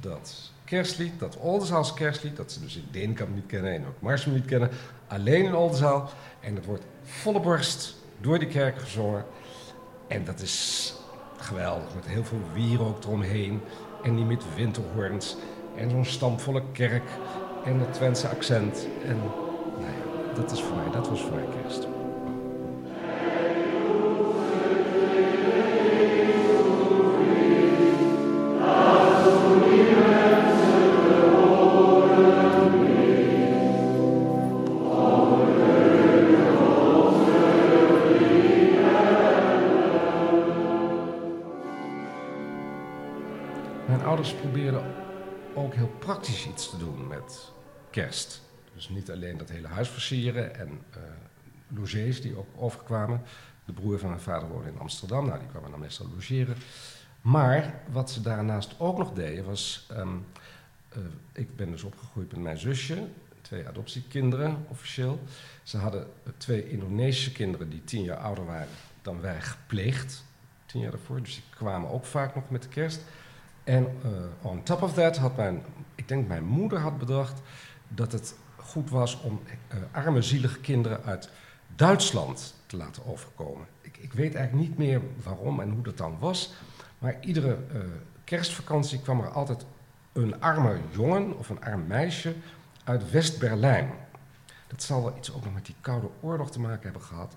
dat 0.00 0.50
kerstlied, 0.64 1.18
dat 1.18 1.36
Oldenzaals 1.36 1.94
kerstlied, 1.94 2.36
dat 2.36 2.52
ze 2.52 2.60
dus 2.60 2.76
in 2.76 2.88
Deenkamp 2.90 3.34
niet 3.34 3.46
kennen 3.46 3.72
en 3.72 3.86
ook 3.86 4.00
Marsum 4.00 4.32
niet 4.32 4.44
kennen, 4.44 4.70
alleen 5.06 5.44
in 5.44 5.54
Oldenzaal. 5.54 6.10
En 6.40 6.54
dat 6.54 6.64
wordt 6.64 6.84
volle 7.02 7.40
borst 7.40 7.94
door 8.20 8.38
die 8.38 8.48
kerk 8.48 8.78
gezongen. 8.78 9.24
En 10.06 10.24
dat 10.24 10.40
is 10.40 10.94
geweldig, 11.36 11.94
met 11.94 12.06
heel 12.06 12.24
veel 12.24 12.42
wierook 12.52 13.04
eromheen. 13.04 13.60
En 14.02 14.16
die 14.16 14.24
met 14.24 14.44
winterhoorns. 14.56 15.36
En 15.76 15.90
zo'n 15.90 16.04
stamvolle 16.04 16.62
kerk. 16.72 17.08
En 17.64 17.80
het 17.80 17.92
Twentse 17.92 18.28
accent. 18.28 18.86
En 19.06 19.16
nou 19.78 19.92
ja, 19.92 20.34
dat 20.34 20.52
is 20.52 20.62
voor 20.62 20.76
mij, 20.76 20.90
dat 20.90 21.08
was 21.08 21.20
voor 21.20 21.34
mij 21.34 21.46
kerst. 21.62 21.93
Te 46.54 46.76
doen 46.78 47.06
met 47.06 47.52
kerst. 47.90 48.42
Dus 48.74 48.88
niet 48.88 49.10
alleen 49.10 49.36
dat 49.36 49.48
hele 49.48 49.66
huis 49.66 49.88
versieren 49.88 50.54
en 50.54 50.68
uh, 50.68 51.02
logés 51.68 52.20
die 52.20 52.36
ook 52.36 52.48
overkwamen. 52.56 53.22
De 53.64 53.72
broer 53.72 53.98
van 53.98 54.08
mijn 54.08 54.20
vader 54.20 54.48
woonde 54.48 54.68
in 54.68 54.78
Amsterdam, 54.78 55.26
nou 55.26 55.38
die 55.38 55.48
kwamen 55.48 55.70
dan 55.70 55.80
meestal 55.80 56.08
logeren. 56.14 56.56
Maar 57.20 57.82
wat 57.90 58.10
ze 58.10 58.20
daarnaast 58.20 58.74
ook 58.78 58.98
nog 58.98 59.12
deden 59.12 59.44
was, 59.44 59.86
ehm, 59.90 60.16
eh, 60.88 60.98
ik 61.32 61.56
ben 61.56 61.70
dus 61.70 61.82
opgegroeid 61.82 62.30
met 62.30 62.40
mijn 62.40 62.58
zusje, 62.58 63.08
twee 63.40 63.68
adoptiekinderen 63.68 64.64
officieel. 64.68 65.20
Ze 65.62 65.78
hadden 65.78 66.06
twee 66.36 66.70
Indonesische 66.70 67.32
kinderen 67.32 67.70
die 67.70 67.84
tien 67.84 68.02
jaar 68.02 68.18
ouder 68.18 68.44
waren 68.44 68.68
dan 69.02 69.20
wij 69.20 69.40
gepleegd, 69.40 70.24
tien 70.66 70.80
jaar 70.80 70.90
daarvoor. 70.90 71.22
Dus 71.22 71.34
die 71.34 71.44
kwamen 71.50 71.90
ook 71.90 72.04
vaak 72.04 72.34
nog 72.34 72.50
met 72.50 72.62
de 72.62 72.68
kerst. 72.68 73.00
En 73.64 73.88
uh, 74.04 74.10
on 74.50 74.62
top 74.62 74.82
of 74.82 74.94
that 74.94 75.16
had 75.16 75.36
mijn, 75.36 75.62
ik 75.94 76.08
denk 76.08 76.28
mijn 76.28 76.44
moeder 76.44 76.78
had 76.78 76.98
bedacht 76.98 77.40
dat 77.88 78.12
het 78.12 78.34
goed 78.56 78.90
was 78.90 79.20
om 79.20 79.40
uh, 79.46 79.78
arme 79.92 80.22
zielige 80.22 80.60
kinderen 80.60 81.02
uit 81.04 81.30
Duitsland 81.76 82.54
te 82.66 82.76
laten 82.76 83.06
overkomen. 83.06 83.66
Ik, 83.80 83.96
ik, 83.96 84.12
weet 84.12 84.34
eigenlijk 84.34 84.68
niet 84.68 84.78
meer 84.78 85.00
waarom 85.22 85.60
en 85.60 85.70
hoe 85.70 85.82
dat 85.82 85.96
dan 85.96 86.16
was, 86.18 86.54
maar 86.98 87.16
iedere 87.20 87.58
uh, 87.72 87.80
kerstvakantie 88.24 89.00
kwam 89.00 89.20
er 89.20 89.30
altijd 89.30 89.64
een 90.12 90.40
arme 90.40 90.78
jongen 90.90 91.38
of 91.38 91.48
een 91.48 91.64
arm 91.64 91.86
meisje 91.86 92.34
uit 92.84 93.10
West-Berlijn. 93.10 93.90
Dat 94.66 94.82
zal 94.82 95.02
wel 95.02 95.16
iets 95.16 95.32
ook 95.32 95.44
nog 95.44 95.54
met 95.54 95.66
die 95.66 95.74
Koude 95.80 96.08
Oorlog 96.20 96.50
te 96.50 96.60
maken 96.60 96.82
hebben 96.82 97.02
gehad. 97.02 97.36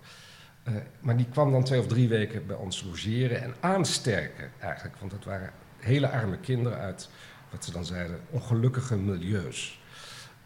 maar 1.00 1.18
die 1.18 1.30
kwam 1.30 1.52
dan 1.52 1.64
twee 1.64 1.80
of 1.80 1.88
drie 1.88 2.08
weken 2.08 2.48
bij 2.48 2.56
ons 2.56 2.84
logeren 2.84 3.42
en 3.42 3.56
aansterken 3.60 4.52
eigenlijk, 4.60 4.96
want 5.00 5.12
dat 5.12 5.24
waren 5.24 5.52
hele 5.88 6.10
arme 6.10 6.38
kinderen 6.38 6.78
uit, 6.78 7.10
wat 7.50 7.66
ze 7.66 7.72
dan 7.72 7.86
zeiden, 7.86 8.20
ongelukkige 8.30 8.98
milieus. 8.98 9.82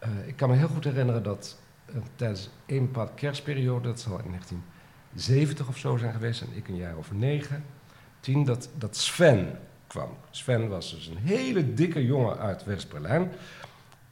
Uh, 0.04 0.28
ik 0.28 0.36
kan 0.36 0.48
me 0.48 0.56
heel 0.56 0.68
goed 0.68 0.84
herinneren 0.84 1.22
dat 1.22 1.58
uh, 1.90 1.96
tijdens 2.16 2.50
een 2.66 2.84
bepaalde 2.84 3.14
kerstperiode, 3.14 3.88
dat 3.88 4.00
zal 4.00 4.18
in 4.18 4.30
1970 4.30 5.68
of 5.68 5.78
zo 5.78 5.96
zijn 5.96 6.12
geweest, 6.12 6.40
en 6.40 6.48
ik 6.52 6.68
een 6.68 6.76
jaar 6.76 6.96
of 6.96 7.12
negen, 7.12 7.64
tien, 8.20 8.44
dat, 8.44 8.68
dat 8.78 8.96
Sven 8.96 9.58
kwam. 9.86 10.16
Sven 10.30 10.68
was 10.68 10.94
dus 10.94 11.06
een 11.06 11.16
hele 11.16 11.74
dikke 11.74 12.04
jongen 12.06 12.38
uit 12.38 12.64
West-Berlijn. 12.64 13.32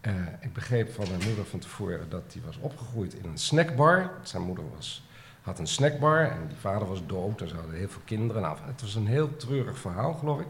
Uh, 0.07 0.13
ik 0.41 0.53
begreep 0.53 0.93
van 0.93 1.09
mijn 1.09 1.23
moeder 1.27 1.45
van 1.45 1.59
tevoren 1.59 2.09
dat 2.09 2.33
hij 2.33 2.43
was 2.45 2.59
opgegroeid 2.59 3.15
in 3.15 3.25
een 3.25 3.39
snackbar. 3.39 4.11
Zijn 4.23 4.43
moeder 4.43 4.65
was, 4.75 5.09
had 5.43 5.59
een 5.59 5.67
snackbar 5.67 6.31
en 6.31 6.49
die 6.49 6.57
vader 6.57 6.89
was 6.89 7.07
dood 7.07 7.41
en 7.41 7.49
ze 7.49 7.55
hadden 7.55 7.75
heel 7.75 7.89
veel 7.89 8.03
kinderen. 8.05 8.43
Nou, 8.43 8.57
het 8.61 8.81
was 8.81 8.95
een 8.95 9.07
heel 9.07 9.37
treurig 9.37 9.79
verhaal, 9.79 10.13
geloof 10.13 10.41
ik. 10.41 10.47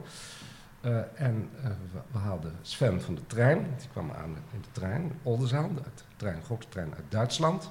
Uh, 0.84 1.00
en 1.14 1.50
uh, 1.64 1.70
we, 2.12 2.18
haalden 2.18 2.56
Sven 2.62 3.02
van 3.02 3.14
de 3.14 3.26
trein. 3.26 3.74
Die 3.78 3.88
kwam 3.88 4.10
aan 4.10 4.36
in 4.52 4.60
de 4.60 4.68
trein, 4.72 5.12
Oldenzaal, 5.22 5.74
de 5.74 5.82
trein, 6.16 6.42
grote 6.42 6.68
trein 6.68 6.94
uit 6.94 7.04
Duitsland. 7.08 7.70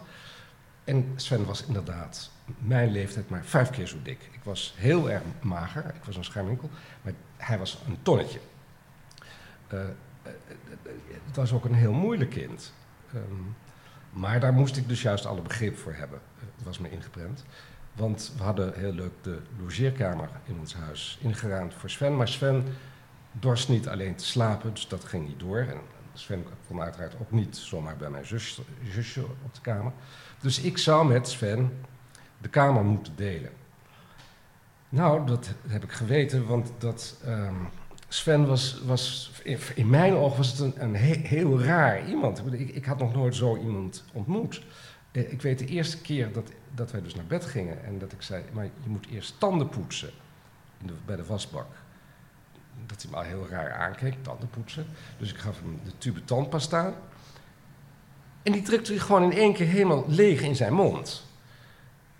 En 0.84 1.13
Sven 1.15 1.45
was 1.45 1.65
inderdaad 1.65 2.32
mijn 2.58 2.91
leeftijd 2.91 3.30
maar 3.30 3.45
vijf 3.45 3.69
keer 3.69 3.88
zo 3.88 3.98
dik. 4.04 4.30
Ik 4.32 4.43
was 4.43 4.74
heel 4.78 5.10
erg 5.10 5.24
mager, 5.41 5.86
ik 5.86 6.04
was 6.04 6.15
een 6.15 6.24
schermwinkel, 6.24 6.69
maar 7.02 7.13
hij 7.38 7.58
was 7.58 7.82
een 7.88 7.98
tonnetje. 8.02 8.39
Uh, 9.74 9.80
het 11.24 11.36
was 11.36 11.52
ook 11.52 11.65
een 11.65 11.74
heel 11.74 11.93
moeilijk 11.93 12.30
kind. 12.30 12.74
Ehm, 13.13 13.24
maar 14.10 14.39
daar 14.39 14.54
moest 14.54 14.78
ik 14.78 14.88
dus 14.88 15.02
juist 15.02 15.26
alle 15.26 15.41
begrip 15.41 15.78
voor 15.78 15.93
hebben. 15.93 16.19
Het 16.39 16.65
was 16.65 16.80
me 16.80 16.91
ingeprent. 16.91 17.43
Want 17.93 18.34
we 18.38 18.43
hadden 18.43 18.74
heel 18.80 18.93
leuk 18.93 19.13
de 19.22 19.39
logeerkamer 19.62 20.30
in 20.45 20.60
ons 20.60 20.74
huis 20.74 21.19
ingeruimd 21.22 21.74
voor 21.74 21.89
Sven. 21.89 22.17
Maar 22.17 22.28
Sven 22.28 22.63
dorst 23.31 23.69
niet 23.69 23.87
alleen 23.87 24.15
te 24.15 24.25
slapen, 24.25 24.73
dus 24.73 24.87
dat 24.87 25.03
ging 25.03 25.27
niet 25.27 25.39
door. 25.39 25.57
En 25.57 25.77
Sven 26.13 26.45
kon 26.67 26.81
uiteraard 26.81 27.15
ook 27.21 27.31
niet 27.31 27.57
zomaar 27.57 27.97
bij 27.97 28.09
mijn 28.09 28.25
zus, 28.25 28.61
zusje 28.91 29.23
op 29.23 29.53
de 29.53 29.61
kamer. 29.61 29.91
Dus 30.41 30.59
ik 30.59 30.77
zou 30.77 31.07
met 31.07 31.27
Sven 31.27 31.71
de 32.37 32.49
kamer 32.49 32.83
moeten 32.83 33.15
delen. 33.15 33.51
Nou, 34.89 35.25
dat 35.25 35.49
heb 35.67 35.83
ik 35.83 35.91
geweten, 35.91 36.47
want 36.47 36.71
dat, 36.77 37.21
um, 37.27 37.67
Sven 38.07 38.47
was, 38.47 38.81
was, 38.85 39.31
in 39.75 39.89
mijn 39.89 40.13
ogen 40.13 40.37
was 40.37 40.49
het 40.51 40.59
een, 40.59 40.83
een 40.83 40.95
heel, 40.95 41.61
raar 41.61 42.07
iemand. 42.07 42.53
Ik, 42.53 42.69
ik, 42.69 42.85
had 42.85 42.99
nog 42.99 43.13
nooit 43.13 43.35
zo 43.35 43.57
iemand 43.57 44.03
ontmoet. 44.13 44.63
Eh, 45.11 45.31
ik 45.31 45.41
weet 45.41 45.59
de 45.59 45.65
eerste 45.65 46.01
keer 46.01 46.33
dat, 46.33 46.51
dat 46.75 46.91
wij 46.91 47.01
dus 47.01 47.15
naar 47.15 47.25
bed 47.25 47.45
gingen 47.45 47.83
en 47.83 47.99
dat 47.99 48.11
ik 48.11 48.21
zei, 48.21 48.43
maar 48.53 48.63
je 48.63 48.89
moet 48.89 49.07
eerst 49.07 49.39
tanden 49.39 49.69
poetsen 49.69 50.09
bij 51.05 51.15
de 51.15 51.25
wasbak. 51.25 51.67
Dat 52.85 53.01
hij 53.01 53.11
me 53.11 53.17
al 53.17 53.23
heel 53.23 53.47
raar 53.49 53.73
aankeek, 53.73 54.23
tanden 54.23 54.49
poetsen. 54.49 54.85
Dus 55.17 55.31
ik 55.31 55.37
gaf 55.37 55.59
hem 55.61 55.79
de 55.83 55.97
tube 55.97 56.25
tandpasta. 56.25 56.93
En 58.43 58.51
die 58.51 58.61
drukte 58.61 58.91
hij 58.91 59.01
gewoon 59.01 59.23
in 59.23 59.37
één 59.37 59.53
keer 59.53 59.67
helemaal 59.67 60.03
leeg 60.07 60.41
in 60.41 60.55
zijn 60.55 60.73
mond. 60.73 61.27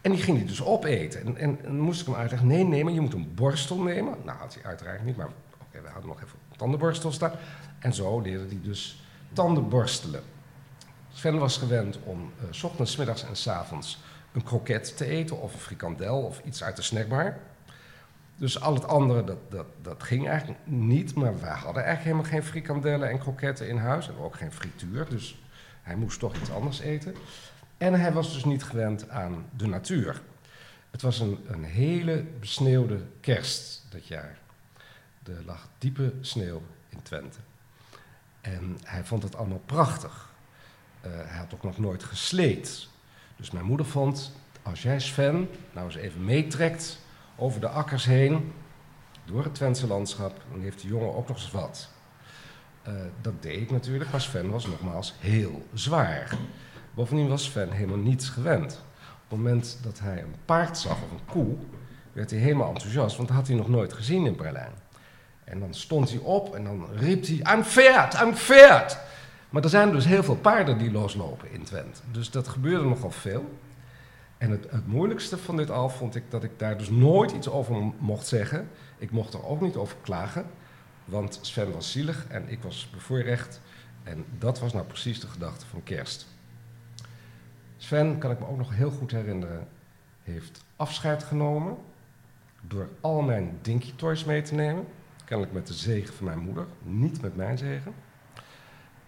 En 0.02 0.12
die 0.12 0.22
ging 0.22 0.38
hij 0.38 0.46
dus 0.46 0.64
opeten. 0.64 1.38
En, 1.38 1.64
en, 1.64 1.80
moest 1.80 2.02
ik 2.02 2.08
hem 2.08 2.16
uitleggen, 2.16 2.48
nee, 2.48 2.64
nee, 2.64 2.84
maar 2.84 2.94
je 2.94 3.02
moet 3.02 3.14
een 3.14 3.34
borstel 3.36 3.82
nemen. 3.82 4.16
Nou, 4.24 4.38
had 4.38 4.54
hij 4.54 4.64
uiteraard 4.64 5.06
niet, 5.06 5.18
maar 5.18 5.30
oké, 5.62 5.82
we 5.82 5.88
hadden 5.88 6.10
nog 6.10 6.22
even 6.22 6.38
tandenborstel 6.56 7.12
staan. 7.12 7.32
En 7.80 7.94
zo 7.94 8.20
leerde 8.20 8.46
hij 8.48 8.60
dus 8.62 9.04
tandenborstelen. 9.34 10.24
Sven 11.14 11.38
was 11.38 11.58
gewend 11.58 12.00
om 12.04 12.32
uh, 12.44 12.48
s 12.50 12.64
ochtends, 12.64 12.96
middags 12.96 13.24
en 13.24 13.36
s 13.36 13.48
avonds 13.48 14.00
een 14.32 14.44
kroket 14.44 14.98
te 14.98 15.06
eten 15.06 15.42
of 15.42 15.54
een 15.54 15.60
frikandel 15.60 16.22
of 16.22 16.42
iets 16.46 16.64
uit 16.64 16.76
de 16.76 16.82
snackbar. 16.82 17.38
Dus 18.40 18.62
al 18.62 18.74
het 18.74 18.88
andere, 18.88 19.24
dat, 19.24 19.52
dat, 19.52 19.66
dat 19.82 20.04
ging 20.04 20.28
eigenlijk 20.28 20.60
niet. 20.64 21.16
Maar 21.16 21.40
wij 21.40 21.52
hadden 21.52 21.84
eigenlijk 21.84 22.04
helemaal 22.04 22.32
geen 22.32 22.52
frikandellen 22.52 23.10
en 23.10 23.20
kroketten 23.20 23.68
in 23.68 23.78
huis. 23.78 24.08
En 24.08 24.18
ook 24.18 24.36
geen 24.36 24.52
frituur, 24.52 25.10
dus 25.10 25.42
hij 25.82 25.96
moest 25.96 26.20
toch 26.20 26.36
iets 26.36 26.52
anders 26.52 26.80
eten. 26.80 27.16
En 27.78 27.94
hij 27.94 28.14
was 28.14 28.34
dus 28.34 28.46
niet 28.46 28.64
gewend 28.64 29.10
aan 29.10 29.46
de 29.58 29.68
natuur. 29.68 30.22
Het 30.92 31.02
was 31.02 31.20
een, 31.20 31.40
een 31.48 31.64
hele 31.64 32.26
besneeuwde 32.40 33.02
kerst 33.20 33.86
dat 33.90 34.08
jaar. 34.08 34.38
Er 35.24 35.44
lag 35.46 35.68
diepe 35.78 36.14
sneeuw 36.22 36.62
in 36.90 37.02
Twente. 37.02 37.40
En 38.42 38.78
hij 38.84 39.04
vond 39.04 39.24
het 39.24 39.36
allemaal 39.36 39.62
prachtig. 39.66 40.30
Uh, 41.06 41.12
hij 41.12 41.38
had 41.38 41.54
ook 41.54 41.64
nog 41.64 41.78
nooit 41.78 42.04
gesleed. 42.04 42.88
Dus 43.36 43.52
mijn 43.52 43.66
moeder 43.66 43.86
vond, 43.86 44.32
als 44.62 44.82
jij 44.82 45.00
Sven 45.00 45.50
nou 45.72 45.86
eens 45.86 45.96
even 45.96 46.26
meetrekt 46.26 47.00
over 47.40 47.60
de 47.60 47.68
akkers 47.68 48.06
heen, 48.06 48.54
door 49.26 49.44
het 49.44 49.56
Twentse 49.56 49.88
landschap, 49.88 50.42
dan 50.52 50.62
heeft 50.62 50.82
die 50.82 50.90
jongen 50.90 51.16
ook 51.16 51.28
nog 51.28 51.38
eens 51.38 51.52
wat. 51.52 51.90
Uh, 52.88 52.94
dat 53.22 53.42
deed 53.42 53.62
ik 53.62 53.72
natuurlijk, 53.72 54.12
maar 54.12 54.22
Sven 54.22 54.50
was 54.50 54.68
nogmaals 54.68 55.16
heel 55.20 55.66
zwaar. 55.74 56.38
Bovendien 56.94 57.28
was 57.28 57.44
Sven 57.44 57.72
helemaal 57.72 57.98
niets 57.98 58.30
gewend. 58.30 58.84
Op 59.24 59.30
het 59.30 59.38
moment 59.38 59.80
dat 59.82 60.00
hij 60.00 60.22
een 60.22 60.36
paard 60.46 60.78
zag 60.78 60.96
of 61.04 61.12
een 61.12 61.26
koe, 61.26 61.56
werd 62.14 62.32
hij 62.32 62.40
helemaal 62.40 62.74
enthousiast, 62.74 63.16
want 63.16 63.28
dat 63.28 63.38
had 63.38 63.48
hij 63.48 63.56
nog 63.56 63.70
nooit 63.70 63.94
gezien 63.94 64.26
in 64.26 64.36
Berlijn. 64.36 64.74
En 65.44 65.60
dan 65.60 65.74
stond 65.74 66.10
hij 66.10 66.20
op 66.20 66.56
en 66.56 66.64
dan 66.64 66.88
riep 66.96 67.26
hij: 67.26 67.40
Een 67.44 67.62
pferd, 67.62 68.22
een 68.22 68.34
pferd! 68.34 68.98
Maar 69.50 69.64
er 69.64 69.70
zijn 69.70 69.92
dus 69.92 70.06
heel 70.06 70.24
veel 70.24 70.36
paarden 70.36 70.78
die 70.78 70.92
loslopen 70.92 71.52
in 71.52 71.64
Twente. 71.64 72.02
Dus 72.12 72.32
dat 72.32 72.48
gebeurde 72.48 72.86
nogal 72.86 73.12
veel. 73.12 73.60
En 74.40 74.52
het, 74.52 74.72
het, 74.72 74.88
moeilijkste 74.88 75.38
van 75.38 75.58
dit 75.58 75.72
al 75.72 75.90
vond 75.90 76.16
ik 76.16 76.24
dat 76.30 76.44
ik 76.44 76.60
daar 76.60 76.78
dus 76.78 76.90
nooit 76.90 77.32
iets 77.32 77.50
over 77.50 77.92
mocht 77.98 78.28
zeggen. 78.28 78.70
Ik 78.98 79.12
mocht 79.12 79.34
er 79.34 79.46
ook 79.46 79.62
niet 79.62 79.76
over 79.76 79.98
klagen, 80.02 80.46
want 81.06 81.40
Sven 81.42 81.72
was 81.72 81.92
zielig 81.92 82.28
en 82.28 82.50
ik 82.50 82.64
was 82.64 82.90
bevoorrecht. 82.94 83.62
En 84.04 84.26
dat 84.38 84.60
was 84.60 84.74
nou 84.74 84.86
precies 84.86 85.20
de 85.20 85.28
gedachte 85.28 85.66
van 85.66 85.84
kerst. 85.84 86.28
Sven, 87.78 88.18
kan 88.18 88.32
ik 88.32 88.40
me 88.40 88.48
ook 88.48 88.58
nog 88.58 88.76
heel 88.76 88.92
goed 88.92 89.12
herinneren, 89.12 89.68
heeft 90.24 90.64
afscheid 90.76 91.24
genomen 91.24 91.78
door 92.62 92.90
al 93.02 93.22
mijn 93.22 93.58
Dinky 93.62 93.94
Toys 93.96 94.24
mee 94.24 94.42
te 94.42 94.54
nemen. 94.54 94.88
Kennelijk 95.26 95.56
met 95.56 95.68
de 95.68 95.74
zegen 95.74 96.14
van 96.14 96.26
mijn 96.26 96.40
moeder, 96.40 96.66
niet 96.82 97.22
met 97.22 97.36
mijn 97.36 97.58
zegen. 97.58 97.94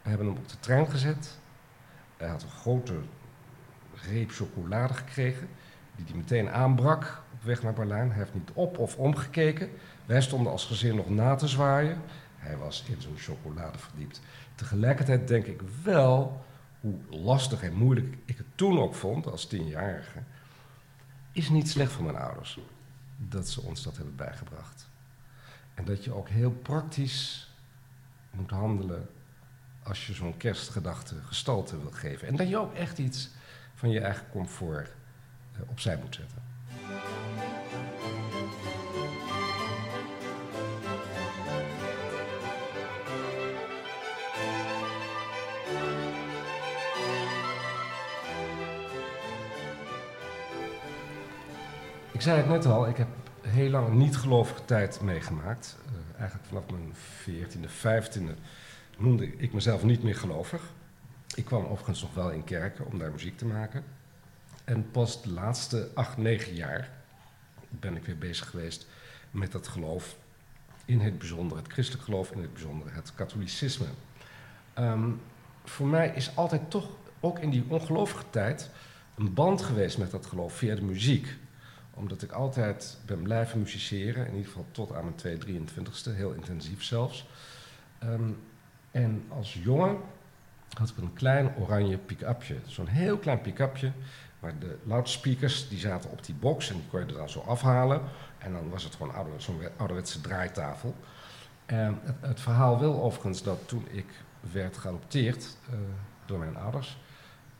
We 0.01 0.09
hebben 0.09 0.27
hem 0.27 0.37
op 0.37 0.49
de 0.49 0.59
trein 0.59 0.87
gezet. 0.87 1.39
Hij 2.17 2.27
had 2.27 2.43
een 2.43 2.49
grote 2.49 2.93
reep 4.09 4.31
chocolade 4.31 4.93
gekregen, 4.93 5.47
die 5.95 6.05
hij 6.05 6.15
meteen 6.15 6.49
aanbrak 6.49 7.21
op 7.33 7.43
weg 7.43 7.63
naar 7.63 7.73
Berlijn. 7.73 8.09
Hij 8.09 8.17
heeft 8.17 8.33
niet 8.33 8.51
op 8.53 8.77
of 8.77 8.97
omgekeken. 8.97 9.69
Wij 10.05 10.21
stonden 10.21 10.51
als 10.51 10.65
gezin 10.65 10.95
nog 10.95 11.09
na 11.09 11.35
te 11.35 11.47
zwaaien. 11.47 12.01
Hij 12.37 12.57
was 12.57 12.83
in 12.87 13.01
zo'n 13.01 13.17
chocolade 13.17 13.77
verdiept. 13.77 14.21
Tegelijkertijd 14.55 15.27
denk 15.27 15.45
ik 15.45 15.61
wel 15.83 16.45
hoe 16.79 16.99
lastig 17.09 17.63
en 17.63 17.73
moeilijk 17.73 18.17
ik 18.25 18.37
het 18.37 18.47
toen 18.55 18.79
ook 18.79 18.95
vond 18.95 19.27
als 19.27 19.45
tienjarige, 19.45 20.19
is 21.31 21.49
niet 21.49 21.69
slecht 21.69 21.91
voor 21.91 22.03
mijn 22.03 22.17
ouders 22.17 22.59
dat 23.17 23.49
ze 23.49 23.61
ons 23.61 23.83
dat 23.83 23.97
hebben 23.97 24.15
bijgebracht. 24.15 24.89
En 25.73 25.85
dat 25.85 26.03
je 26.03 26.13
ook 26.13 26.29
heel 26.29 26.51
praktisch 26.51 27.49
moet 28.31 28.49
handelen 28.49 29.09
als 29.83 30.07
je 30.07 30.13
zo'n 30.13 30.37
kerstgedachte 30.37 31.15
gestalte 31.21 31.79
wil 31.79 31.91
geven. 31.91 32.27
En 32.27 32.35
dat 32.35 32.49
je 32.49 32.57
ook 32.57 32.73
echt 32.73 32.97
iets 32.97 33.29
van 33.81 33.89
je 33.89 33.99
eigen 33.99 34.25
comfort 34.31 34.93
uh, 35.55 35.61
opzij 35.69 35.97
moet 35.97 36.15
zetten. 36.15 36.41
Ik 52.11 52.21
zei 52.21 52.37
het 52.37 52.49
net 52.49 52.65
al, 52.65 52.87
ik 52.87 52.97
heb 52.97 53.07
heel 53.41 53.69
lang 53.69 53.93
niet-gelovige 53.93 54.65
tijd 54.65 55.01
meegemaakt. 55.01 55.77
Uh, 55.85 56.19
eigenlijk 56.19 56.47
vanaf 56.47 56.63
mijn 56.69 56.93
14e, 57.23 57.69
15e 57.69 58.39
noemde 58.97 59.37
ik 59.37 59.53
mezelf 59.53 59.83
niet 59.83 60.03
meer 60.03 60.15
gelovig. 60.15 60.61
Ik 61.35 61.45
kwam 61.45 61.65
overigens 61.65 62.01
nog 62.01 62.13
wel 62.13 62.31
in 62.31 62.43
kerken 62.43 62.85
om 62.85 62.99
daar 62.99 63.11
muziek 63.11 63.37
te 63.37 63.45
maken. 63.45 63.83
En 64.63 64.91
pas 64.91 65.21
de 65.21 65.31
laatste 65.31 65.89
acht, 65.93 66.17
negen 66.17 66.53
jaar 66.53 66.89
ben 67.69 67.95
ik 67.95 68.05
weer 68.05 68.17
bezig 68.17 68.49
geweest 68.49 68.87
met 69.31 69.51
dat 69.51 69.67
geloof. 69.67 70.17
In 70.85 70.99
het 70.99 71.17
bijzonder 71.17 71.57
het 71.57 71.71
christelijk 71.71 72.03
geloof, 72.03 72.31
in 72.31 72.41
het 72.41 72.53
bijzonder 72.53 72.93
het 72.93 73.15
katholicisme. 73.15 73.85
Um, 74.79 75.21
voor 75.63 75.87
mij 75.87 76.11
is 76.15 76.35
altijd 76.35 76.69
toch, 76.69 76.89
ook 77.19 77.39
in 77.39 77.49
die 77.49 77.65
ongelovige 77.67 78.23
tijd, 78.29 78.69
een 79.15 79.33
band 79.33 79.61
geweest 79.61 79.97
met 79.97 80.11
dat 80.11 80.25
geloof 80.25 80.53
via 80.53 80.75
de 80.75 80.83
muziek 80.83 81.37
omdat 81.93 82.21
ik 82.21 82.31
altijd 82.31 82.97
ben 83.05 83.21
blijven 83.21 83.59
musiceren, 83.59 84.25
in 84.25 84.31
ieder 84.31 84.47
geval 84.47 84.65
tot 84.71 84.93
aan 84.93 85.03
mijn 85.03 85.39
223ste, 85.39 86.15
heel 86.15 86.31
intensief 86.31 86.83
zelfs. 86.83 87.27
Um, 88.03 88.37
en 88.91 89.23
als 89.29 89.59
jongen 89.63 89.97
had 90.77 90.89
ik 90.89 90.97
een 90.97 91.13
klein 91.13 91.55
oranje 91.55 91.97
pick-upje, 91.97 92.55
zo'n 92.65 92.87
heel 92.87 93.17
klein 93.17 93.41
pick-upje, 93.41 93.91
waar 94.39 94.59
de 94.59 94.77
loudspeakers 94.83 95.69
die 95.69 95.79
zaten 95.79 96.11
op 96.11 96.25
die 96.25 96.35
box 96.35 96.69
en 96.69 96.75
die 96.75 96.87
kon 96.89 96.99
je 96.99 97.05
er 97.05 97.13
dan 97.13 97.29
zo 97.29 97.39
afhalen. 97.39 98.01
En 98.37 98.53
dan 98.53 98.69
was 98.69 98.83
het 98.83 98.95
gewoon 98.95 99.13
zo'n 99.37 99.61
ouderwetse 99.77 100.21
draaitafel. 100.21 100.95
En 101.65 101.99
het, 102.03 102.15
het, 102.21 102.39
verhaal 102.39 102.79
wil 102.79 103.01
overigens 103.01 103.43
dat 103.43 103.67
toen 103.67 103.87
ik 103.91 104.05
werd 104.51 104.77
geadopteerd 104.77 105.57
uh, 105.69 105.75
door 106.25 106.39
mijn 106.39 106.57
ouders, 106.57 106.97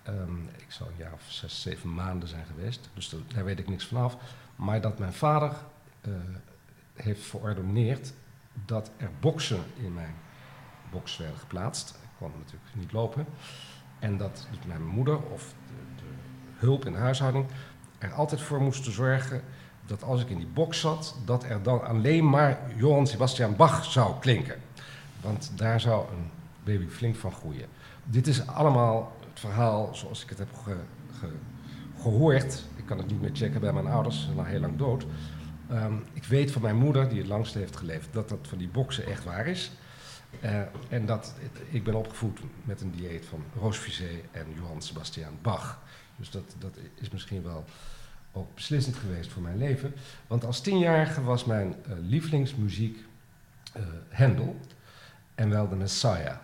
Um, 0.08 0.50
ik 0.58 0.71
zal 0.71 0.88
een 0.88 0.97
jaar 0.97 1.13
of 1.13 1.24
zes, 1.28 1.62
zeven 1.62 1.93
maanden 1.93 2.30
zijn 2.30 2.45
geweest, 2.45 2.89
dus 2.93 3.15
daar 3.34 3.45
weet 3.45 3.60
ik 3.60 3.69
niks 3.69 3.86
vanaf. 3.86 4.17
Maar 4.56 4.82
dat 4.82 5.00
mijn 5.00 5.13
vader 5.13 5.52
uh, 6.08 6.13
heeft 6.93 7.21
verordoneerd 7.21 8.13
dat 8.65 8.91
er 8.97 9.10
boksen 9.19 9.63
in 9.76 9.93
mijn 9.93 10.15
box 10.91 11.17
werden 11.17 11.38
geplaatst. 11.38 12.00
Kon 12.22 12.32
natuurlijk 12.38 12.76
niet 12.76 12.92
lopen. 12.92 13.26
En 14.00 14.18
dat 14.18 14.48
dus 14.50 14.60
mijn 14.68 14.86
moeder 14.86 15.20
of 15.22 15.54
de, 15.68 16.04
de 16.04 16.10
hulp 16.66 16.86
in 16.86 16.92
de 16.92 16.98
huishouding 16.98 17.46
er 17.98 18.14
altijd 18.14 18.42
voor 18.42 18.62
moesten 18.62 18.92
zorgen 18.92 19.42
dat 19.86 20.04
als 20.04 20.22
ik 20.22 20.30
in 20.30 20.38
die 20.38 20.48
box 20.48 20.80
zat, 20.80 21.16
dat 21.26 21.44
er 21.44 21.64
dan 21.64 21.84
alleen 21.86 22.30
maar 22.30 22.60
Johann 22.76 23.08
Sebastian 23.08 23.56
Bach 23.56 23.86
zou 23.86 24.20
klinken. 24.20 24.56
Want 25.22 25.52
daar 25.56 25.80
zou 25.80 26.06
een 26.12 26.30
baby 26.64 26.88
flink 26.88 27.16
van 27.16 27.32
groeien. 27.32 27.68
Dit 28.04 28.28
is 28.28 28.48
allemaal 28.48 29.18
het 29.30 29.40
verhaal 29.40 29.96
zoals 29.96 30.24
ik 30.24 30.30
het 30.30 30.38
heb 30.38 30.50
gehoord. 32.02 32.66
Ik 32.76 32.86
kan 32.86 32.98
het 32.98 33.08
niet 33.08 33.22
meer 33.22 33.32
checken 33.34 33.62
bij 33.62 33.74
mijn 33.74 33.88
ouders, 33.88 34.20
ze 34.20 34.26
zijn 34.26 34.38
al 34.38 34.44
heel 34.44 34.60
lang 34.60 34.78
dood. 34.78 35.06
Um, 35.72 36.04
ik 36.14 36.24
weet 36.24 36.52
van 36.52 36.62
mijn 36.62 36.76
moeder, 36.76 37.10
die 37.10 37.18
het 37.18 37.28
langst 37.28 37.54
heeft 37.54 37.76
geleefd, 37.76 38.08
dat 38.12 38.30
dat 38.30 38.40
van 38.42 38.58
die 38.58 38.70
boksen 38.70 39.06
echt 39.06 39.24
waar 39.24 39.48
is. 39.48 39.72
Uh, 40.39 40.62
en 40.89 41.06
dat, 41.06 41.34
ik 41.70 41.84
ben 41.84 41.94
opgevoed 41.94 42.39
met 42.63 42.82
een 42.82 42.91
dieet 42.91 43.26
van 43.26 43.44
Roos 43.60 43.78
Vizé 43.78 44.22
en 44.32 44.46
Johann 44.56 44.82
Sebastian 44.82 45.38
Bach. 45.41 45.82
Dus 46.15 46.30
dat, 46.30 46.56
dat 46.60 46.78
is 46.96 47.10
misschien 47.10 47.44
wel 47.44 47.65
ook 48.32 48.56
beslissend 48.56 48.96
geweest 48.96 49.32
voor 49.32 49.41
mijn 49.41 49.58
leven. 49.58 49.94
Want 50.28 50.46
als 50.46 50.62
tienjarige 50.62 51.24
was 51.24 51.46
mijn 51.46 51.67
uh, 51.67 51.94
lievelingsmuziek 52.00 52.98
uh, 53.78 53.84
Handel 54.10 54.60
en 55.36 55.50
wel 55.50 55.70
de 55.70 55.76
Messiah. 55.76 56.38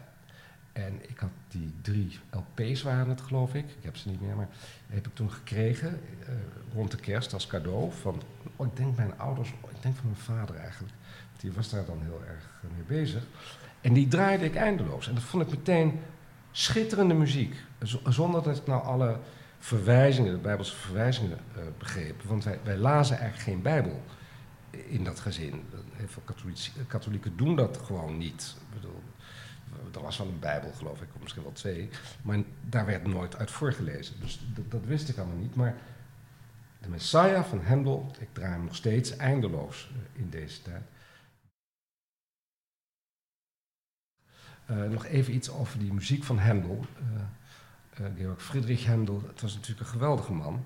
En 0.74 1.10
ik 1.10 1.18
had 1.18 1.30
die 1.48 1.74
drie 1.82 2.20
LP's 2.32 2.82
waren 2.82 3.10
het, 3.10 3.22
geloof 3.22 3.54
ik. 3.54 3.66
Ik 3.66 3.84
heb 3.84 3.98
ze 3.98 4.10
niet 4.10 4.22
meer, 4.22 4.36
maar 4.36 4.50
heb 4.88 5.08
ik 5.08 5.16
toen 5.16 5.32
gekregen 5.32 6.00
rond 6.74 6.92
de 6.92 6.98
kerst 6.98 7.34
als 7.34 7.48
cadeau 7.48 7.92
van, 7.92 8.22
oh, 8.56 8.68
ik 8.68 8.76
denk 8.76 8.96
mijn 8.96 9.20
ouders, 9.20 9.54
oh, 9.62 9.72
ik 9.72 9.82
denk 9.82 9.96
van 9.96 10.06
mijn 10.06 10.22
vader 10.22 10.56
eigenlijk. 10.56 10.94
Die 11.40 11.52
was 11.52 11.70
daar 11.70 11.86
dan 11.86 12.02
heel 12.02 12.22
erg 12.28 12.62
mee 12.76 13.02
bezig. 13.02 13.24
En 13.88 13.94
die 13.94 14.08
draaide 14.08 14.46
ik 14.46 14.56
eindeloos. 14.56 15.08
En 15.08 15.14
dat 15.14 15.24
vond 15.24 15.44
ik 15.44 15.50
meteen 15.50 16.00
schitterende 16.52 17.14
muziek. 17.14 17.56
Zonder 18.04 18.44
dat 18.44 18.58
ik 18.58 18.68
nou 18.68 18.84
alle 18.84 19.20
verwijzingen, 19.60 20.32
de 20.32 20.38
Bijbelse 20.38 20.76
verwijzingen, 20.76 21.38
uh, 21.58 21.64
begreep. 21.78 22.24
Want 22.24 22.44
wij, 22.44 22.60
wij 22.64 22.78
lazen 22.78 23.18
eigenlijk 23.18 23.50
geen 23.50 23.62
Bijbel 23.62 24.02
in 24.70 25.04
dat 25.04 25.20
gezin. 25.20 25.64
Heel 25.94 26.08
veel 26.08 26.24
katholieken 26.88 27.38
doen 27.38 27.56
dat 27.56 27.78
gewoon 27.78 28.18
niet. 28.18 28.56
Ik 28.60 28.74
bedoel, 28.74 29.02
er 29.94 30.02
was 30.02 30.18
wel 30.18 30.28
een 30.28 30.40
Bijbel, 30.40 30.72
geloof 30.72 31.02
ik, 31.02 31.08
of 31.16 31.22
misschien 31.22 31.44
wel 31.44 31.52
twee. 31.52 31.90
Maar 32.22 32.38
daar 32.62 32.86
werd 32.86 33.08
nooit 33.08 33.38
uit 33.38 33.52
voorgelezen. 33.52 34.16
Dus 34.20 34.40
dat 34.70 34.86
wist 34.86 35.10
ik 35.10 35.18
allemaal 35.18 35.38
niet. 35.38 35.56
Maar 35.56 35.76
de 36.82 36.90
Messiah 36.90 37.44
van 37.44 37.62
Handel, 37.66 38.12
ik 38.20 38.28
draai 38.32 38.52
hem 38.52 38.64
nog 38.64 38.76
steeds 38.76 39.16
eindeloos 39.16 39.92
eh, 39.92 40.22
in 40.22 40.30
deze 40.30 40.62
tijd. 40.62 40.84
Nog 44.90 45.06
even 45.06 45.34
iets 45.34 45.50
over 45.50 45.80
die 45.80 45.94
muziek 45.94 46.24
van 46.24 46.40
Handel. 46.40 46.86
Uh, 48.00 48.08
Georg 48.18 48.44
Friedrich 48.44 48.86
Handel, 48.86 49.22
het 49.28 49.42
was 49.42 49.54
natuurlijk 49.54 49.80
een 49.80 49.94
geweldige 49.94 50.34
man. 50.34 50.64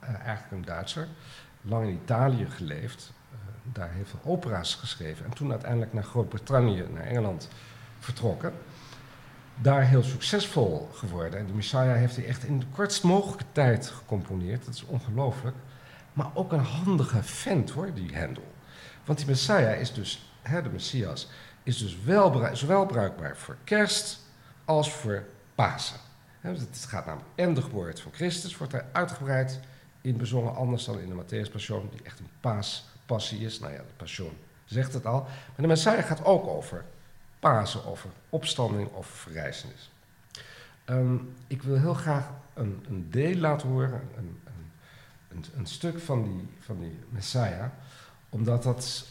eigenlijk 0.00 0.50
een 0.50 0.64
Duitser. 0.64 1.08
Lang 1.62 1.86
in 1.86 1.94
Italië 1.94 2.46
geleefd. 2.46 3.12
daar 3.72 3.90
heel 3.90 4.04
veel 4.04 4.20
opera's 4.24 4.74
geschreven. 4.74 5.24
En 5.24 5.30
toen 5.30 5.50
uiteindelijk 5.50 5.92
naar 5.92 6.04
Groot-Brittannië, 6.04 6.84
naar 6.92 7.04
Engeland 7.04 7.48
vertrokken. 7.98 8.52
Daar 9.60 9.82
heel 9.82 10.02
succesvol 10.02 10.88
geworden. 10.92 11.38
En 11.38 11.46
de 11.46 11.52
Messiah 11.52 11.96
heeft 11.96 12.16
hij 12.16 12.26
echt 12.26 12.44
in 12.44 12.58
de 12.58 12.66
kortst 12.66 13.02
mogelijke 13.02 13.44
tijd 13.52 13.86
gecomponeerd. 13.86 14.64
Dat 14.64 14.74
is 14.74 14.84
ongelooflijk. 14.84 15.56
Maar 16.12 16.30
ook 16.34 16.52
een 16.52 16.58
handige 16.58 17.22
vent 17.22 17.70
hoor, 17.70 17.94
die 17.94 18.18
Handel. 18.18 18.52
Want 19.04 19.18
die 19.18 19.28
Messiah 19.28 19.80
is 19.80 19.92
dus, 19.92 20.32
hè, 20.42 20.62
de 20.62 20.68
Messias, 20.68 21.28
is 21.68 21.78
dus 21.78 22.02
wel, 22.04 22.56
zowel 22.56 22.86
bruikbaar 22.86 23.36
voor 23.36 23.56
kerst 23.64 24.20
als 24.64 24.92
voor 24.92 25.24
Pasen. 25.54 25.98
Het 26.40 26.86
gaat 26.88 27.06
namelijk 27.06 27.30
en 27.34 27.54
de 27.54 27.62
geboorte 27.62 28.02
van 28.02 28.12
Christus 28.12 28.56
wordt 28.56 28.72
daar 28.72 28.86
uitgebreid 28.92 29.60
in 30.00 30.16
bezongen, 30.16 30.54
anders 30.54 30.84
dan 30.84 30.98
in 30.98 31.08
de 31.08 31.24
Matthäus 31.24 31.52
Passion, 31.52 31.88
die 31.90 32.02
echt 32.02 32.18
een 32.18 32.30
paaspassie 32.40 33.40
is. 33.40 33.60
Nou 33.60 33.72
ja, 33.72 33.78
de 33.78 33.84
Passion 33.96 34.36
zegt 34.64 34.92
het 34.92 35.06
al. 35.06 35.20
Maar 35.22 35.56
de 35.56 35.66
Messiah 35.66 36.04
gaat 36.04 36.24
ook 36.24 36.46
over 36.46 36.84
Pasen, 37.38 37.84
over 37.84 38.10
opstanding 38.28 38.88
of 38.92 39.06
verrijzenis. 39.06 39.90
Um, 40.86 41.34
ik 41.46 41.62
wil 41.62 41.78
heel 41.78 41.94
graag 41.94 42.30
een, 42.54 42.84
een 42.88 43.10
deel 43.10 43.36
laten 43.36 43.68
horen, 43.68 44.02
een, 44.16 44.40
een, 45.28 45.44
een, 45.56 45.66
stuk 45.66 46.00
van 46.00 46.22
die, 46.22 46.48
van 46.60 46.80
die 46.80 46.98
Messiah, 47.08 47.66
omdat 48.28 48.62
dat 48.62 49.06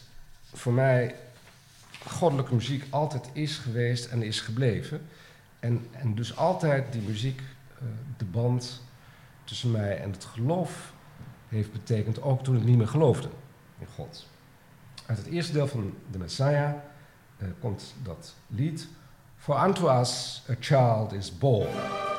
voor 0.52 0.72
mij 0.72 1.14
goddelijke 2.10 2.54
muziek 2.54 2.84
altijd 2.90 3.30
is 3.32 3.56
geweest 3.56 4.06
en 4.06 4.22
is 4.22 4.40
gebleven. 4.40 5.00
En, 5.60 5.86
en 5.90 6.14
dus 6.14 6.36
altijd 6.36 6.92
die 6.92 7.02
muziek, 7.02 7.40
uh, 7.40 7.88
de 8.16 8.24
band 8.24 8.82
tussen 9.44 9.70
mij 9.70 9.98
en 10.00 10.10
het 10.10 10.24
geloof 10.24 10.92
heeft 11.48 11.72
betekend, 11.72 12.22
ook 12.22 12.44
toen 12.44 12.56
ik 12.56 12.64
niet 12.64 12.76
meer 12.76 12.88
geloofde 12.88 13.28
in 13.78 13.86
God. 13.94 14.26
Uit 15.06 15.18
het 15.18 15.26
eerste 15.26 15.52
deel 15.52 15.68
van 15.68 15.94
de 16.10 16.18
Messiah 16.18 16.74
uh, 17.38 17.48
komt 17.60 17.94
dat 18.02 18.34
lied. 18.46 18.88
For 19.36 19.64
unto 19.64 20.00
us 20.00 20.42
a 20.50 20.54
child 20.60 21.12
is 21.12 21.38
born. 21.38 22.17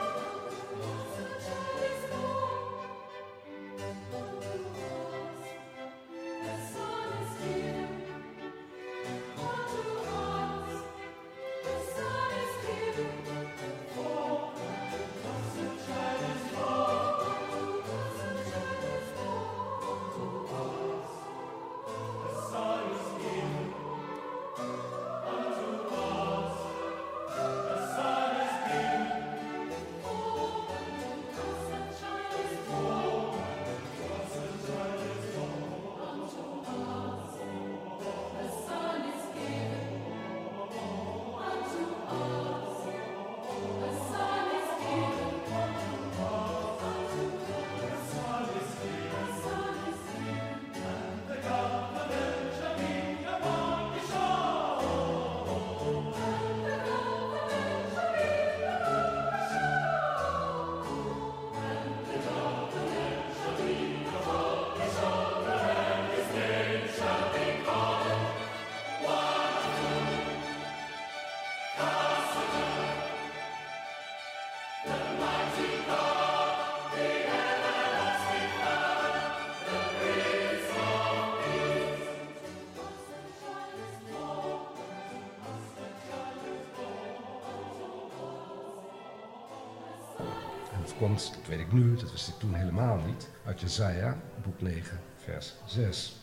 Komt, 90.97 91.31
dat 91.35 91.47
weet 91.47 91.59
ik 91.59 91.71
nu, 91.71 91.95
dat 91.95 92.11
wist 92.11 92.27
ik 92.27 92.33
toen 92.39 92.53
helemaal 92.53 92.97
niet, 93.05 93.29
uit 93.45 93.59
Jezaja, 93.59 94.17
boek 94.43 94.61
9, 94.61 94.99
vers 95.23 95.53
6. 95.65 96.15